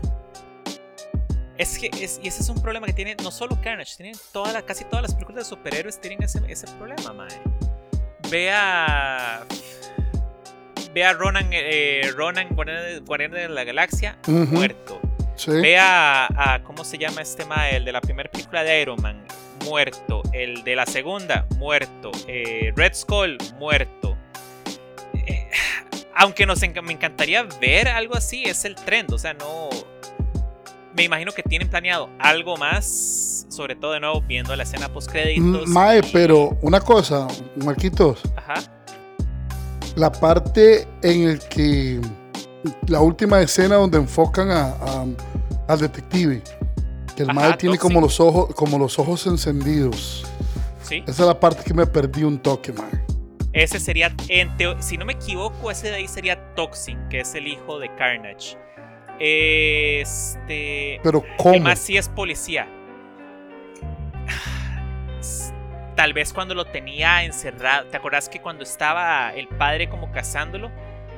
[1.57, 4.51] Es que es, y ese es un problema que tiene no solo Carnage, tienen toda
[4.51, 7.39] la, casi todas las películas de superhéroes tienen ese, ese problema, Mae
[8.33, 9.45] ve a.
[10.93, 14.99] Ve a Ronan, eh, Ronan Guardián de la Galaxia, muerto.
[15.47, 17.69] Ve a, ¿Cómo se llama este ma?
[17.69, 19.23] El de la primera película de Iron Man,
[19.65, 20.21] muerto.
[20.33, 22.11] El de la segunda, muerto.
[22.27, 24.15] Eh, Red Skull, muerto.
[25.25, 25.49] Eh,
[26.15, 29.11] aunque nos me encantaría ver algo así, es el trend.
[29.13, 29.69] O sea, no.
[30.95, 35.09] Me imagino que tienen planeado algo más sobre todo de nuevo viendo la escena post
[35.09, 35.67] créditos.
[35.67, 37.27] Mae, pero una cosa,
[37.63, 38.21] Marquitos.
[38.35, 38.55] Ajá.
[39.95, 42.01] La parte en el que
[42.87, 44.75] la última escena donde enfocan a,
[45.67, 46.41] al detective,
[47.15, 50.25] que el Mae tiene como los ojos como los ojos encendidos.
[50.81, 51.03] Sí.
[51.07, 53.12] Esa es la parte que me perdí un toque, Mae.
[53.53, 54.11] Ese sería,
[54.79, 58.57] si no me equivoco, ese de ahí sería Toxin, que es el hijo de Carnage.
[59.19, 60.99] Este.
[61.03, 61.59] Pero ¿cómo?
[61.59, 62.67] más sí es policía
[65.95, 70.71] tal vez cuando lo tenía encerrado, ¿te acuerdas que cuando estaba el padre como cazándolo,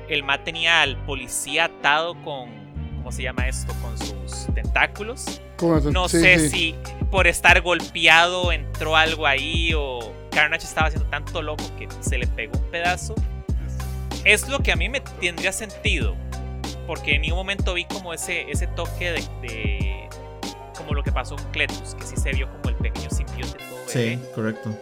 [0.09, 2.64] el ma tenía al policía atado con,
[3.05, 3.71] ¿cómo se llama esto?
[3.83, 5.39] Con sus tentáculos.
[5.93, 6.73] No sé si
[7.11, 12.25] por estar golpeado entró algo ahí o Carnage estaba haciendo tanto loco que se le
[12.25, 13.13] pegó un pedazo.
[14.23, 16.15] Es lo que a mí me tendría sentido,
[16.87, 20.09] porque en ningún momento vi como ese, ese toque de,
[20.75, 23.83] como lo que pasó con Cletus, que sí se vio como el pequeño simbionte todo
[23.85, 24.75] Sí, correcto.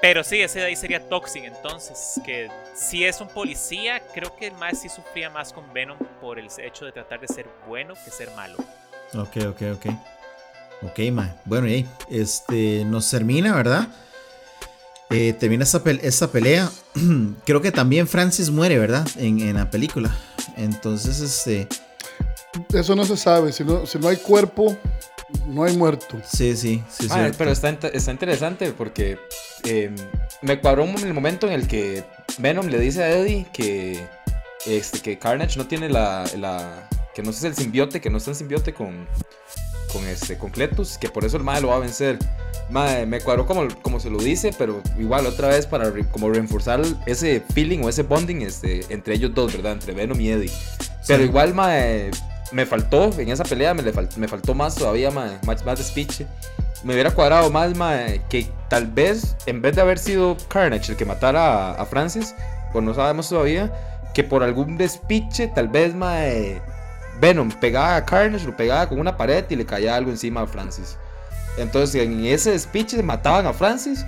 [0.00, 4.46] Pero sí, ese de ahí sería Toxic, entonces, que si es un policía, creo que
[4.46, 7.94] el más sí sufría más con Venom por el hecho de tratar de ser bueno
[8.04, 8.56] que ser malo.
[9.14, 9.86] Ok, ok, ok.
[10.82, 11.34] Ok, ma.
[11.44, 13.88] Bueno, y este, nos termina, ¿verdad?
[15.10, 16.70] Eh, termina esta, pelea.
[17.44, 19.06] creo que también Francis muere, ¿verdad?
[19.16, 20.16] En, en, la película.
[20.56, 21.66] Entonces, este...
[22.72, 23.52] Eso no se sabe.
[23.52, 24.76] Si no, si no hay cuerpo,
[25.46, 26.20] no hay muerto.
[26.24, 27.08] Sí, sí, sí.
[27.36, 29.18] pero está, está interesante porque
[29.64, 29.94] em,
[30.42, 32.04] me cuadró en el momento en el que
[32.38, 34.06] Venom le dice a Eddie que,
[34.66, 38.30] este, que Carnage no tiene la, la que no es el simbiote, que no está
[38.30, 39.06] en simbiote con,
[39.92, 42.18] con, este, con Cletus, que por eso el madre lo va a vencer.
[42.70, 47.42] me cuadró como, como se lo dice, pero igual otra vez para como reforzar ese
[47.54, 49.72] feeling o ese bonding este, entre ellos dos, ¿verdad?
[49.72, 50.52] Entre Venom y Eddie.
[51.06, 52.10] Pero igual, madre,
[52.52, 55.94] me faltó, en esa pelea me, me faltó más todavía, más, más.
[56.84, 57.72] Me hubiera cuadrado más,
[58.28, 62.34] que tal vez en vez de haber sido Carnage el que matara a, Francis,
[62.72, 63.72] pues no sabemos todavía,
[64.14, 66.60] que por algún despiche, tal vez mae,
[67.20, 70.46] Venom pegaba a Carnage, lo pegaba con una pared y le caía algo encima a
[70.46, 70.96] Francis.
[71.56, 74.06] Entonces en ese despiche mataban a Francis,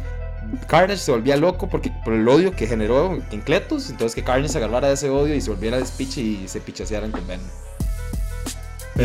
[0.66, 3.90] Carnage se volvía loco porque, por el odio que generó en Cletus.
[3.90, 7.10] Entonces que Carnage se agarrara de ese odio y se volviera despiche y se pichasearan
[7.10, 7.46] con Venom.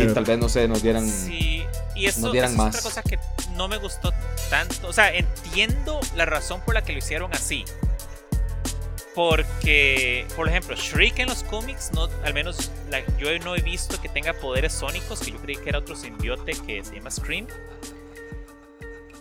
[0.04, 1.08] Y tal vez, no sé, nos dieran.
[1.08, 2.68] Sí, y eso, nos dieran es más.
[2.68, 3.18] otra cosa que
[3.54, 4.12] no me gustó
[4.50, 4.88] tanto.
[4.88, 7.64] O sea, entiendo la razón por la que lo hicieron así.
[9.14, 14.00] Porque, por ejemplo, Shriek en los cómics, no, al menos la- yo no he visto
[14.00, 17.46] que tenga poderes sónicos, que yo creí que era otro simbiote que se llama Scream.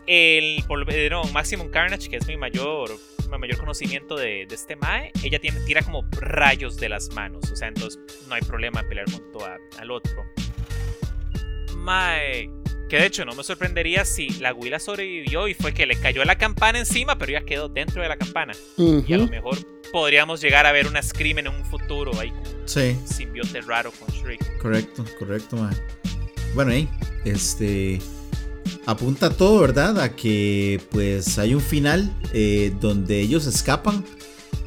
[0.06, 2.92] El por no, Maximum Carnage, que es mi mayor,
[3.32, 7.50] mi mayor conocimiento de, de este Mae, ella tiene, tira como rayos de las manos.
[7.52, 10.26] O sea, entonces no hay problema en pelear junto a- al otro.
[11.86, 12.50] Mae,
[12.90, 16.24] que de hecho no me sorprendería si la Willa sobrevivió y fue que le cayó
[16.26, 18.54] la campana encima, pero ya quedó dentro de la campana.
[18.78, 19.58] Y a lo mejor
[19.92, 22.34] podríamos llegar a ver una Scream en un futuro ahí
[22.66, 24.58] Sí, un simbiote raro con Shriek.
[24.58, 25.76] correcto, correcto, mae.
[26.56, 26.90] Bueno, ahí,
[27.24, 28.00] este.
[28.88, 30.00] Apunta todo, ¿verdad?
[30.00, 34.04] A que pues hay un final eh, donde ellos escapan.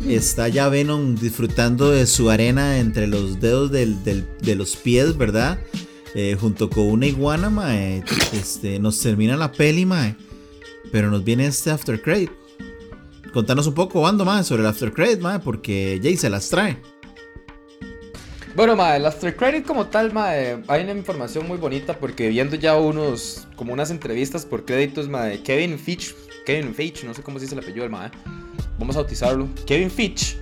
[0.09, 5.17] Está ya Venom disfrutando de su arena entre los dedos del- del- de los pies,
[5.17, 5.59] ¿verdad?
[6.15, 8.03] Eh, junto con una iguana, mae.
[8.33, 10.17] Este, nos termina la peli, mae.
[10.91, 12.31] Pero nos viene este After Credit.
[13.33, 16.81] Contanos un poco, Bando, mae, sobre el After Credit, mae, porque Jay se las trae.
[18.59, 22.29] Bueno, ma, el after credit como tal, ma, eh, hay una información muy bonita porque
[22.29, 26.13] viendo ya unos, como unas entrevistas por créditos, ma, de Kevin Fitch,
[26.45, 28.11] Kevin Feige, no sé cómo se dice el apellido del ma, eh.
[28.77, 30.37] vamos a bautizarlo, Kevin Fitch,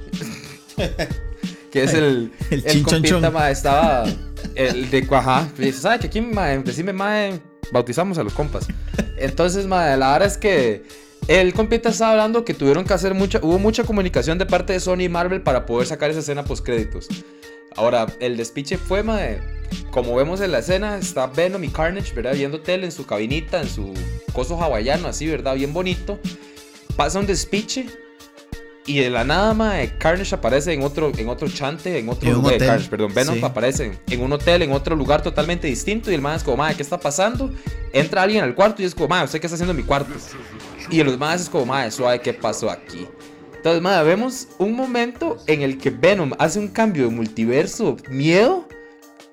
[1.70, 4.06] que es el, El el compita, ma, estaba,
[4.54, 7.40] el de Cuajá, ¿sabes que aquí, ma, decime, ma, eh,
[7.72, 8.66] bautizamos a los compas?
[9.18, 10.84] Entonces, ma, la verdad es que
[11.28, 14.80] el compita estaba hablando que tuvieron que hacer mucha, hubo mucha comunicación de parte de
[14.80, 17.08] Sony y Marvel para poder sacar esa escena post créditos.
[17.74, 19.40] Ahora, el despiche fue, mae,
[19.90, 22.34] como vemos en la escena, está Venom y Carnage, ¿verdad?
[22.34, 23.92] Viendo tele en su cabinita, en su
[24.32, 25.56] coso hawaiano, así, ¿verdad?
[25.56, 26.18] Bien bonito.
[26.96, 27.86] Pasa un despiche
[28.86, 32.34] y de la nada, mae, Carnage aparece en otro, en otro chante, en otro En
[32.36, 32.54] lugar.
[32.54, 32.66] hotel.
[32.68, 33.44] Carnage, perdón, Venom Sí.
[33.44, 36.74] aparece en un hotel, en otro lugar totalmente distinto y el mae es como, mae,
[36.74, 37.50] ¿qué está pasando?
[37.92, 40.12] Entra alguien al cuarto y es como, mae, ¿usted qué está haciendo en mi cuarto?
[40.90, 43.06] Y los más es como, mae, suave, ¿qué pasó aquí?
[43.56, 48.65] Entonces, madre, vemos un momento en el que Venom hace un cambio de multiverso miedo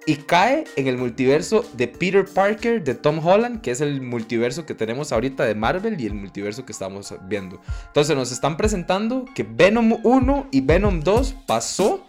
[0.06, 4.66] y cae en el multiverso de Peter Parker de Tom Holland, que es el multiverso
[4.66, 7.62] que tenemos ahorita de Marvel y el multiverso que estamos viendo.
[7.88, 12.06] Entonces nos están presentando que Venom 1 y Venom 2 pasó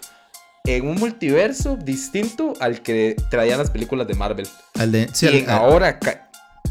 [0.65, 4.49] en un multiverso distinto al que traían las películas de Marvel.
[4.79, 5.99] Al de, sí, y al, ahora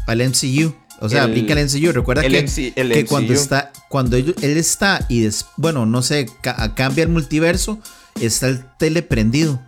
[0.06, 0.74] al MCU.
[1.00, 1.92] O sea, El- aplica el MCU.
[1.92, 3.40] Recuerda el que, MC el que cuando MCU.
[3.40, 7.78] está, cuando ellos- él está y des- bueno, no sé, ca- cambia el multiverso,
[8.20, 9.60] está el tele prendido.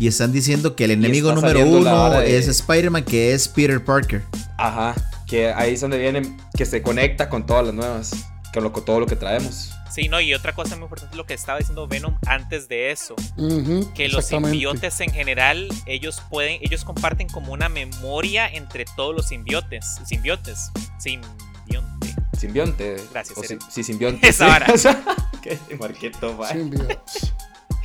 [0.00, 4.22] Y están diciendo que el enemigo número uno de- es Spider-Man, que es Peter Parker.
[4.56, 4.94] Ajá,
[5.26, 6.22] que ahí es donde viene,
[6.56, 8.10] que se conecta con todas las nuevas,
[8.54, 9.72] con, lo, con todo lo que traemos.
[9.92, 13.14] Sí, no, y otra cosa muy importante lo que estaba diciendo Venom antes de eso,
[13.94, 19.28] que los simbiotes en general, ellos pueden, ellos comparten como una memoria entre todos los
[19.28, 22.14] simbiotes, simbiotes, simbionte.
[22.38, 22.96] Simbionte.
[23.12, 24.26] Gracias, O si, si simbionte.
[24.28, 24.88] Esa sí.
[24.88, 24.98] vara.
[25.78, 26.48] Marqueto, va.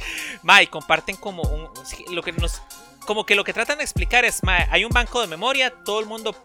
[0.06, 0.44] Symbiotes.
[0.44, 1.70] Ma, y comparten como un,
[2.14, 2.62] lo que nos,
[3.06, 6.00] como que lo que tratan de explicar es, ma, hay un banco de memoria, todo
[6.00, 6.36] el mundo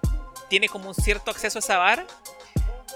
[0.49, 2.07] tiene como un cierto acceso a esa vara.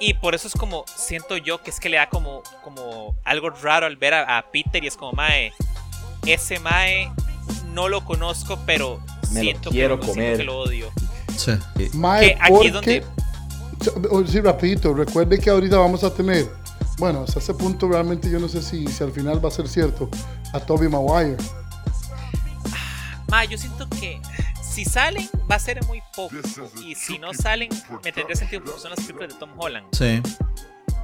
[0.01, 3.51] Y por eso es como, siento yo que es que le da como, como algo
[3.51, 5.53] raro al ver a, a Peter y es como, mae,
[6.27, 7.13] ese mae
[7.73, 9.01] no lo conozco, pero
[9.31, 10.37] Me lo siento, quiero que, lo- siento comer.
[10.39, 10.91] que lo odio.
[11.37, 11.53] Sí.
[11.93, 13.05] Mae, Que aquí porque- es donde-
[14.11, 16.49] Oh, Sí, rapidito, recuerde que ahorita vamos a tener,
[16.99, 19.69] bueno, hasta ese punto realmente yo no sé si, si al final va a ser
[19.69, 20.09] cierto,
[20.53, 21.37] a Toby Maguire.
[23.29, 24.21] Ma, yo siento que
[24.63, 26.35] si salen va a ser muy poco.
[26.85, 27.69] Y si no salen,
[28.05, 29.87] me tendría sentido porque son las películas de Tom Holland.
[29.93, 30.21] Sí.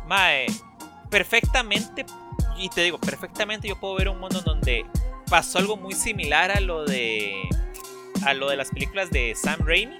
[0.07, 0.47] Mae,
[1.09, 2.05] perfectamente,
[2.57, 4.87] y te digo, perfectamente yo puedo ver un mundo en donde
[5.29, 7.49] pasó algo muy similar a lo de
[8.27, 9.97] a lo de las películas de Sam Raimi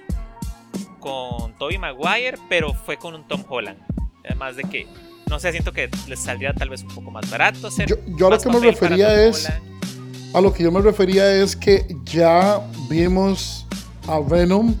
[0.99, 3.79] con Tobey Maguire, pero fue con un Tom Holland.
[4.23, 4.87] Además de que
[5.31, 8.27] no sé, siento que les saldría tal vez un poco más barato hacer Yo- yo
[8.27, 9.47] a lo que me refería es-.
[10.33, 13.65] A lo que yo me refería es que ya vimos
[14.07, 14.75] a Venom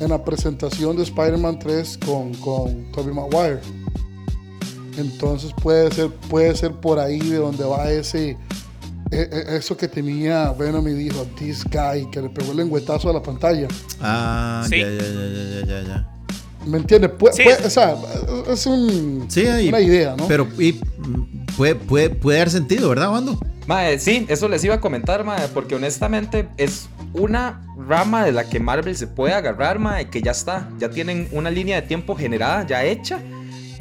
[0.00, 3.60] en la presentación de Spider-Man 3 con, con Tobey Maguire.
[4.98, 8.30] Entonces puede ser, puede ser por ahí de donde va ese
[9.10, 13.10] e- e- eso que tenía Venom y dijo, this guy, que le pegó el lengüetazo
[13.10, 13.68] a la pantalla.
[14.00, 14.80] Ah, Sí.
[14.80, 15.26] ya, ya, ya,
[15.60, 16.11] ya, ya, ya.
[16.66, 17.10] ¿Me entiendes?
[17.32, 17.42] Sí.
[17.64, 17.96] o sea,
[18.48, 20.26] es un, Sí, ahí- una idea, ¿no?
[20.28, 23.38] Pero y, mm, puede, puede, puede dar sentido, ¿verdad, Bando?
[23.66, 28.48] Mae, sí, eso les iba a comentar, mae, porque honestamente es una rama de la
[28.48, 32.16] que Marvel se puede agarrar, mae, que ya está, ya tienen una línea de tiempo
[32.16, 33.20] generada, ya hecha,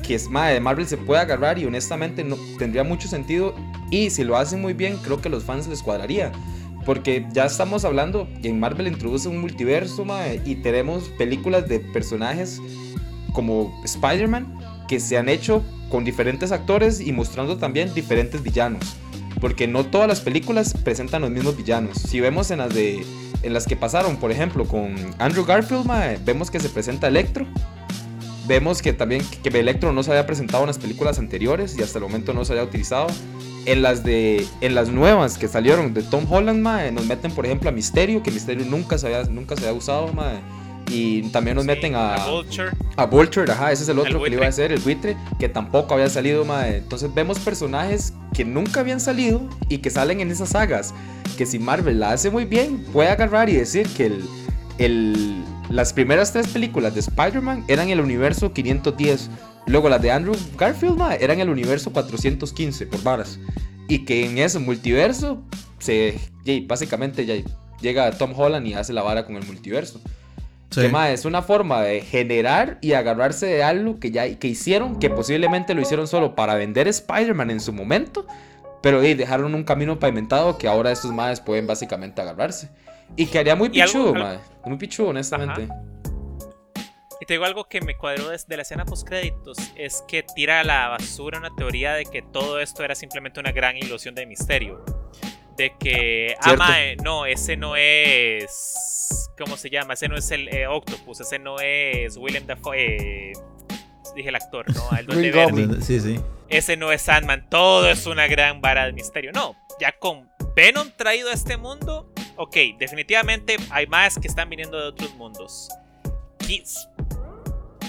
[0.04, 3.56] que que mae, Marvel se puede agarrar y honestamente no tendría mucho sentido.
[3.92, 6.32] Y si lo hacen muy bien, creo que a los fans les cuadraría.
[6.86, 10.06] Porque ya estamos hablando, en Marvel introduce un multiverso
[10.46, 12.60] y tenemos películas de personajes
[13.34, 18.96] como Spider-Man que se han hecho con diferentes actores y mostrando también diferentes villanos.
[19.40, 21.98] Porque no todas las películas presentan los mismos villanos.
[21.98, 23.06] Si vemos en las de
[23.44, 25.88] en las que pasaron, por ejemplo, con Andrew Garfield,
[26.24, 27.46] vemos que se presenta Electro.
[28.48, 32.00] Vemos que también que Electro no se había presentado en las películas anteriores y hasta
[32.00, 33.08] el momento no se había utilizado.
[33.66, 37.70] En las de en las nuevas que salieron de Tom Holland, nos meten por ejemplo
[37.70, 40.12] a Misterio, que Misterio nunca se había, nunca se había usado,
[40.92, 42.72] y también nos meten a, a Vulture.
[42.98, 45.48] A Vulture, ajá, ese es el otro que le iba a hacer, el buitre, que
[45.48, 46.78] tampoco había salido, mae.
[46.78, 50.94] Entonces vemos personajes que nunca habían salido y que salen en esas sagas.
[51.38, 54.26] Que si Marvel la hace muy bien, puede agarrar y decir que el,
[54.80, 59.30] el, las primeras tres películas de Spider-Man eran el universo 510.
[59.68, 63.40] Luego las de Andrew Garfield, mae, eran el universo 415, por varas.
[63.88, 65.42] Y que en ese multiverso,
[65.80, 66.20] se,
[66.66, 67.36] básicamente ya
[67.82, 70.02] llega Tom Holland y hace la vara con el multiverso.
[70.74, 75.10] Que, es una forma de generar y agarrarse de algo que ya que hicieron, que
[75.10, 78.26] posiblemente lo hicieron solo para vender Spider-Man en su momento,
[78.82, 82.70] pero dejaron un camino pavimentado que ahora estos madres pueden básicamente agarrarse.
[83.18, 84.14] Y que haría muy pichudo,
[84.66, 85.64] Muy pichudo, honestamente.
[85.64, 85.91] Y
[87.32, 90.64] te digo algo que me cuadró desde la escena post créditos es que tira a
[90.66, 94.84] la basura una teoría de que todo esto era simplemente una gran ilusión de misterio
[95.56, 99.94] de que, ah, no, ese no es, ¿cómo se llama?
[99.94, 103.34] Ese no es el eh, Octopus, ese no es William Dafoe, eh,
[104.14, 104.98] dije el actor, ¿no?
[105.00, 105.82] El Duende Verde.
[105.82, 106.20] Sí, sí.
[106.50, 109.32] Ese no es Sandman, todo es una gran vara de misterio.
[109.32, 114.78] No, ya con Venom traído a este mundo, ok, definitivamente hay más que están viniendo
[114.78, 115.70] de otros mundos.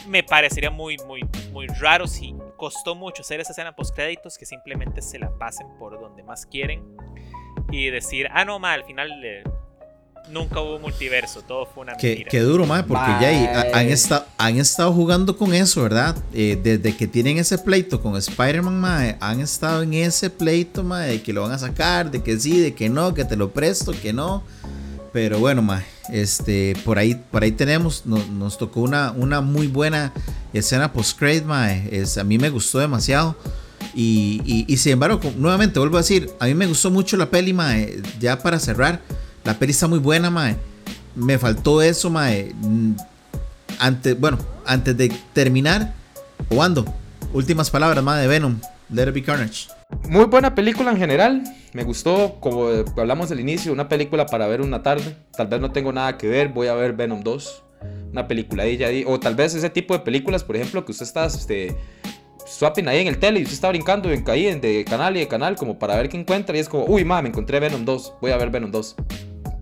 [0.09, 1.23] Me parecería muy, muy,
[1.53, 5.67] muy raro si costó mucho hacer esa escena post créditos que simplemente se la pasen
[5.79, 6.83] por donde más quieren
[7.71, 9.43] y decir, ah, no, mal, al final eh,
[10.31, 12.29] nunca hubo multiverso, todo fue una mentira.
[12.31, 16.17] Qué, duro, más, porque ya han, estado, han estado jugando con eso, ¿verdad?
[16.33, 21.23] Eh, desde que tienen ese pleito con Spider-Man, han estado en ese pleito, mae, de
[21.23, 23.93] que lo van a sacar, de que sí, de que no, que te lo presto,
[23.93, 24.45] que no.
[25.13, 30.13] Pero bueno, mae, este, por ahí, por ahí tenemos, nos tocó una, una muy buena
[30.55, 31.89] escena post-credit, mae.
[31.93, 33.37] Es, a mí me gustó demasiado.
[33.95, 37.53] Y, y, sin embargo, nuevamente vuelvo a decir, a mí me gustó mucho la peli,
[37.53, 38.01] mae.
[38.21, 39.03] Ya para cerrar,
[39.45, 40.57] la peli está muy buena, mae.
[41.15, 42.09] Me faltó eso.
[42.09, 42.93] Mm,
[43.79, 45.95] antes, bueno, antes de terminar,
[46.51, 46.87] Wando,
[47.35, 48.59] últimas palabras, mae, de Venom,
[48.89, 49.69] Let It Be Carnage.
[50.09, 51.43] Muy buena película en general.
[51.73, 55.17] Me gustó, como hablamos al inicio, una película para ver una tarde.
[55.37, 57.65] Tal vez no tengo nada que ver, voy a ver Venom 2.
[58.11, 61.25] Una película ahí, o tal vez ese tipo de películas, por ejemplo, que usted está
[61.25, 61.75] este,
[62.47, 65.29] swapping ahí en el tele y usted está brincando en, ahí de canal y de
[65.29, 68.15] canal como para ver qué encuentra y es como, uy, ma, me encontré Venom 2,
[68.21, 68.97] voy a ver Venom 2.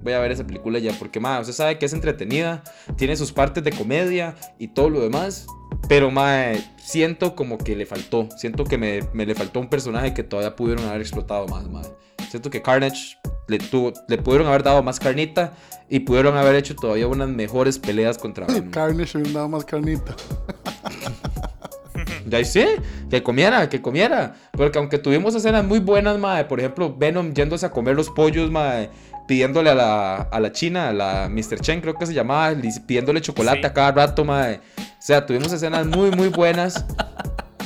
[0.02, 2.62] Voy a ver esa película ya, porque ma, usted sabe que es entretenida,
[2.96, 5.46] tiene sus partes de comedia y todo lo demás,
[5.88, 10.14] pero ma, siento como que le faltó, siento que me, me le faltó un personaje
[10.14, 11.82] que todavía pudieron haber explotado más, ma.
[12.30, 13.18] Siento que Carnage
[13.48, 15.52] le, tuvo, le pudieron haber dado más carnita
[15.88, 18.70] y pudieron haber hecho todavía unas mejores peleas contra Venom.
[18.70, 20.14] Carnage le dado más carnita.
[22.26, 22.64] Ya sí,
[23.10, 24.36] que comiera, que comiera.
[24.52, 28.50] Porque aunque tuvimos escenas muy buenas, madre, por ejemplo, Venom yéndose a comer los pollos,
[28.50, 28.90] madre,
[29.30, 31.60] pidiéndole a la, a la china, a la Mr.
[31.60, 32.52] Chen creo que se llamaba,
[32.84, 34.60] pidiéndole chocolate a cada rato, madre.
[34.76, 36.84] O sea, tuvimos escenas muy, muy buenas.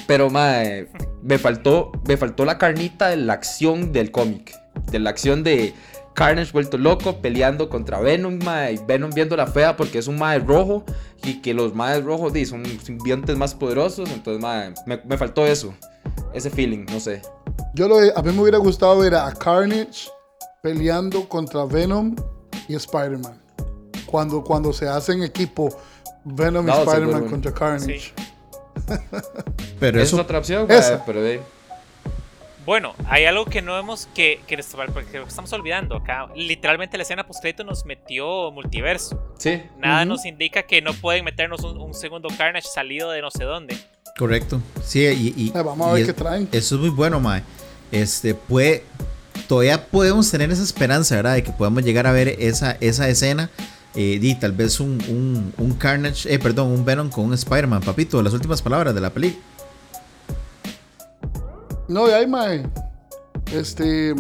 [0.07, 0.91] Pero, madre,
[1.23, 4.55] me faltó, me faltó la carnita de la acción del cómic.
[4.91, 5.73] De la acción de
[6.13, 10.19] Carnage vuelto loco peleando contra Venom, mae, y Venom viendo la fea porque es un
[10.19, 10.85] mae rojo
[11.23, 15.73] y que los maes rojos son simbiontes más poderosos, entonces mae, me, faltó eso,
[16.35, 17.23] ese feeling, no sé.
[17.73, 20.11] Yo lo, a mí me hubiera gustado ver a Carnage
[20.65, 22.17] peleando contra Venom
[22.69, 23.39] y Spider-Man.
[24.07, 25.69] Cuando, cuando se hacen equipo
[26.25, 28.15] Venom y Spider-Man contra Carnage.
[29.79, 30.67] pero eso, es otra opción,
[31.05, 31.43] pero de
[32.65, 36.29] bueno, hay algo que no hemos que, que, estamos olvidando acá.
[36.35, 39.35] Literalmente la escena post nos metió multiverso.
[39.37, 39.63] Sí.
[39.77, 43.77] Nada nos indica que no pueden meternos un, segundo Carnage salido de no sé dónde.
[44.19, 44.63] Correcto.
[44.83, 45.05] Sí,
[45.37, 46.49] y, ah, vamos a ver qué traen.
[46.53, 47.43] Eso es muy bueno, Mae.
[47.93, 48.83] Este, puede,
[49.49, 51.35] todavía podemos tener esa esperanza, ¿verdad?
[51.35, 53.51] De que podamos llegar a ver esa, esa escena.
[53.97, 58.21] Eh, y tal vez un, un, Carnage, eh, perdón, un Venom con un Spider-Man, papito,
[58.23, 59.43] las últimas palabras de la película.
[61.87, 62.67] No, de ahí, mae.
[63.53, 64.15] Este.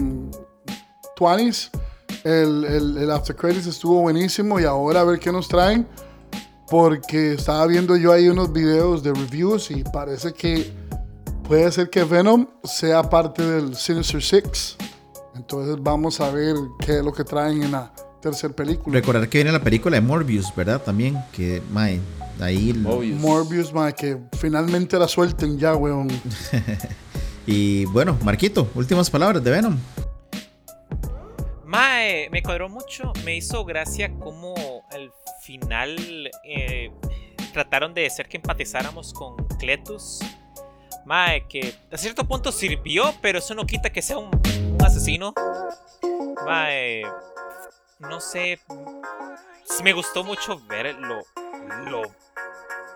[1.16, 1.70] Twanis.
[2.22, 4.60] El, el, el After Credits estuvo buenísimo.
[4.60, 5.86] Y ahora a ver qué nos traen.
[6.68, 10.72] porque estaba viendo yo ahí unos videos de reviews y parece que
[11.46, 14.76] puede ser que Venom sea parte del Sinister Six.
[15.34, 16.54] Entonces vamos a ver
[16.84, 18.98] qué es lo que traen en la tercera película.
[18.98, 20.80] Recordar que viene la película de Morbius, ¿verdad?
[20.80, 22.00] También, que, mae,
[22.40, 22.72] ahí...
[22.72, 26.08] Morbius, Morbius mae, que finalmente la suelten ya, weón.
[27.46, 29.76] y bueno, Marquito, últimas palabras de Venom.
[31.66, 34.54] Mae, me cuadró mucho, me hizo gracia como
[34.92, 35.10] al
[35.42, 36.92] final eh,
[37.52, 40.20] trataron de hacer que empatizáramos con Cletus.
[41.04, 44.30] Mae, que a cierto punto sirvió, pero eso no quita que sea un,
[44.82, 45.34] asesino.
[46.44, 47.02] Mae,
[47.98, 48.60] no sé.
[49.82, 51.22] Me gustó mucho ver lo,
[51.86, 52.02] lo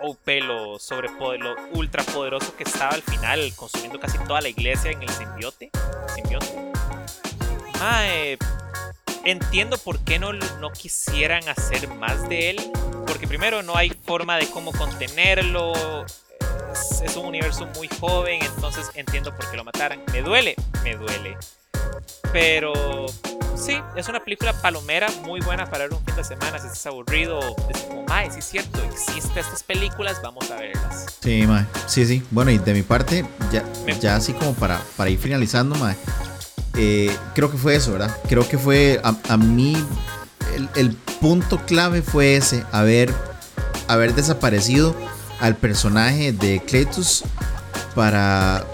[0.00, 4.90] OP, lo, sobrepoder, lo ultra poderoso que estaba al final, consumiendo casi toda la iglesia
[4.90, 5.70] en el simbiote.
[7.80, 8.38] Mae,
[9.24, 12.72] entiendo por qué no, no quisieran hacer más de él.
[13.06, 15.72] Porque primero no hay forma de cómo contenerlo
[17.02, 20.02] es, un universo muy joven, entonces entiendo por qué lo mataran.
[20.12, 20.54] Me duele,
[20.84, 21.36] me duele.
[22.32, 23.06] Pero
[23.56, 26.58] sí, es una película palomera muy buena para ver un fin de semana.
[26.58, 31.06] Si estás aburrido, es como, mae, sí es cierto, existen estas películas, vamos a verlas.
[31.20, 32.22] Sí, mae, sí, sí.
[32.30, 33.64] Bueno, y de mi parte, ya,
[34.00, 35.96] ya así como para, para ir finalizando, mae,
[36.76, 38.16] eh, creo que fue eso, ¿verdad?
[38.28, 39.76] Creo que fue, a, mí,
[40.54, 43.12] el, el, punto clave fue ese, haber,
[43.88, 44.94] haber desaparecido
[45.40, 47.24] al personaje de Cletus
[47.94, 48.64] para...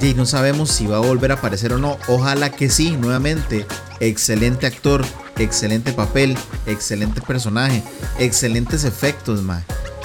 [0.00, 1.98] Y no sabemos si va a volver a aparecer o no.
[2.08, 3.66] Ojalá que sí, nuevamente.
[4.00, 5.04] Excelente actor,
[5.36, 6.36] excelente papel,
[6.66, 7.82] excelente personaje,
[8.18, 9.42] excelentes efectos.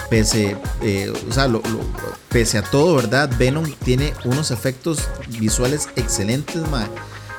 [0.10, 1.50] Pese, eh, o sea,
[2.30, 3.32] pese a todo, ¿verdad?
[3.38, 5.08] Venom tiene unos efectos
[5.40, 6.62] visuales excelentes.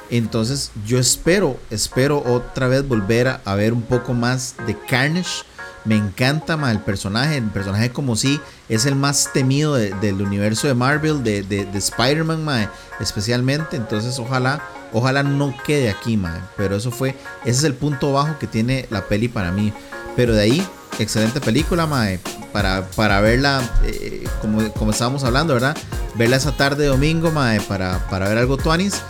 [0.08, 5.44] Entonces yo espero, espero otra vez volver a, a ver un poco más de Carnage
[5.86, 7.36] me encanta el personaje.
[7.36, 12.70] El personaje, como si es el más temido del universo de Marvel, de, de, Spider-Man,
[13.00, 13.76] especialmente.
[13.76, 14.62] Entonces, ojalá,
[14.92, 16.40] ojalá no quede aquí, mae.
[16.56, 17.10] Pero eso fue,
[17.44, 19.72] ese es el punto bajo que tiene la peli para mí.
[20.16, 20.66] Pero de ahí,
[20.98, 22.20] excelente película, mae.
[22.52, 25.76] Para, para verla, eh, como, como estábamos hablando, ¿verdad?
[26.14, 29.02] Verla esa tarde de domingo, mae, para, para ver algo tuanis.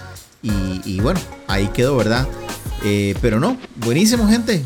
[0.43, 2.27] Y, y bueno, ahí quedó, ¿verdad?
[2.89, 4.63] Eh, pero no, buenísimo, gente.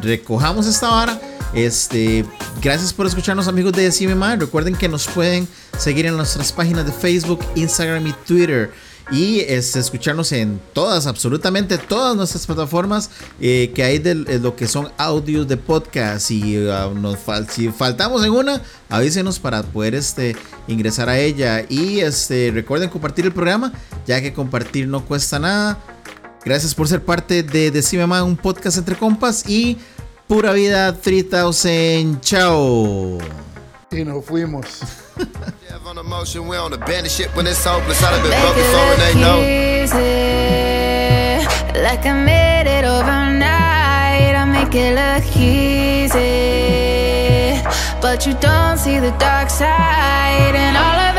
[0.00, 1.20] recojamos esta vara.
[1.52, 2.24] Este,
[2.62, 5.46] gracias por escucharnos, amigos de Decime Recuerden que nos pueden
[5.78, 8.72] seguir en nuestras páginas de Facebook, Instagram y Twitter.
[9.10, 14.66] Y este, escucharnos en todas, absolutamente todas nuestras plataformas eh, que hay de, lo que
[14.66, 16.30] son audios de podcast.
[16.30, 16.56] Y
[16.94, 17.18] nos
[17.50, 20.34] si faltamos en una, avísenos para poder este,
[20.66, 21.66] ingresar a ella.
[21.68, 23.74] Y este, recuerden compartir el programa,
[24.06, 25.78] ya que compartir no cuesta nada.
[26.44, 29.78] Gracias por ser parte de Decime Más, un podcast entre compas y
[30.28, 32.20] Pura Vida 3000.
[32.20, 33.18] Chao.
[33.90, 34.66] Y nos fuimos.
[41.74, 46.14] Like I made it overnight, I make it look easy.
[48.00, 51.13] But you don't see the dark side and all of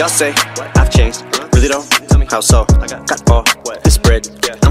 [0.00, 0.32] Y'all say
[0.76, 1.22] I've changed,
[1.52, 1.84] really though?
[2.30, 2.64] How so?
[2.70, 3.44] I Got all
[3.84, 4.26] this bread,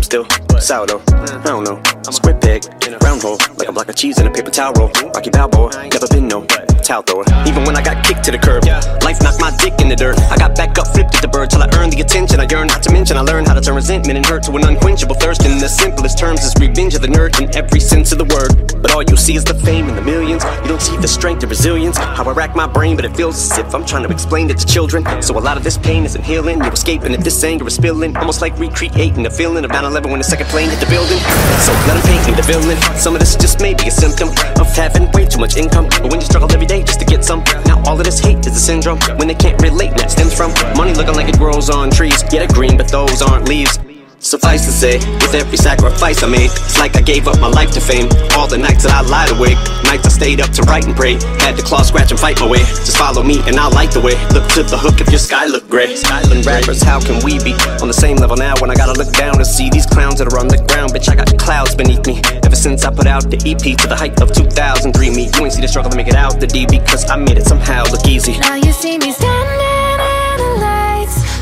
[0.10, 0.26] still
[0.60, 1.04] sourdough.
[1.12, 1.80] I don't know,
[2.10, 2.66] square peg,
[3.04, 4.90] round hole, like a block of cheese in a paper towel roll.
[5.14, 6.46] Rocky Balboa, never been no
[6.90, 7.24] towel thrower.
[7.46, 8.66] Even when I got kicked to the curb,
[9.04, 10.18] life knocked my dick in the dirt.
[10.34, 12.68] I got back up, flipped at the bird till I earned the attention I yearn.
[12.68, 15.46] Not to mention, I learned how to turn resentment and hurt to an unquenchable thirst.
[15.46, 18.82] In the simplest terms, is revenge of the nerd in every sense of the word.
[18.82, 20.44] But all you see is the fame and the millions.
[20.64, 21.98] You don't see the strength and resilience.
[21.98, 24.58] How I rack my brain, but it feels as if I'm trying to explain it
[24.58, 25.06] to children.
[25.22, 26.58] So a lot of this pain isn't healing.
[26.58, 28.18] You're escaping if this anger is spilling.
[28.18, 31.20] Almost like recreating the feeling of 9 11 when the second plane hit the building.
[31.66, 32.78] So let them paint me the villain.
[32.96, 35.88] Some of this just may be a symptom of having way too much income.
[35.90, 38.40] But when you struggle every day just to get some, now all of this hate
[38.48, 39.92] is a syndrome when they can't relate.
[39.98, 42.24] That stems from money looking like it grows on trees.
[42.32, 43.78] Yeah, they're green, but those aren't leaves.
[44.20, 47.72] Suffice to say, with every sacrifice I made, it's like I gave up my life
[47.72, 48.12] to fame.
[48.36, 49.56] All the nights that I lied awake,
[49.88, 51.14] nights I stayed up to write and pray.
[51.40, 52.60] Had to claw, scratch, and fight my way.
[52.60, 54.20] Just follow me and I'll light the way.
[54.36, 55.96] Look to the hook if your sky look gray.
[55.96, 59.12] Skyland rappers, how can we be on the same level now when I gotta look
[59.14, 60.92] down and see these clowns that are on the ground?
[60.92, 62.20] Bitch, I got clouds beneath me.
[62.44, 65.54] Ever since I put out the EP to the height of 2003, me, you ain't
[65.54, 68.06] see the struggle to make it out the D because I made it somehow look
[68.06, 68.38] easy.
[68.38, 69.59] Now you see me standing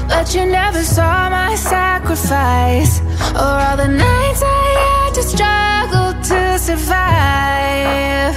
[0.08, 3.02] but you never saw my sacrifice
[3.36, 8.36] Or all the nights I had to struggle to survive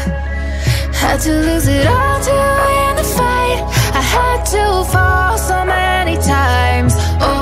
[0.95, 2.33] Had to lose it all to
[2.67, 3.61] win the fight
[4.01, 6.95] I had to fall so many times.
[7.21, 7.40] Oh,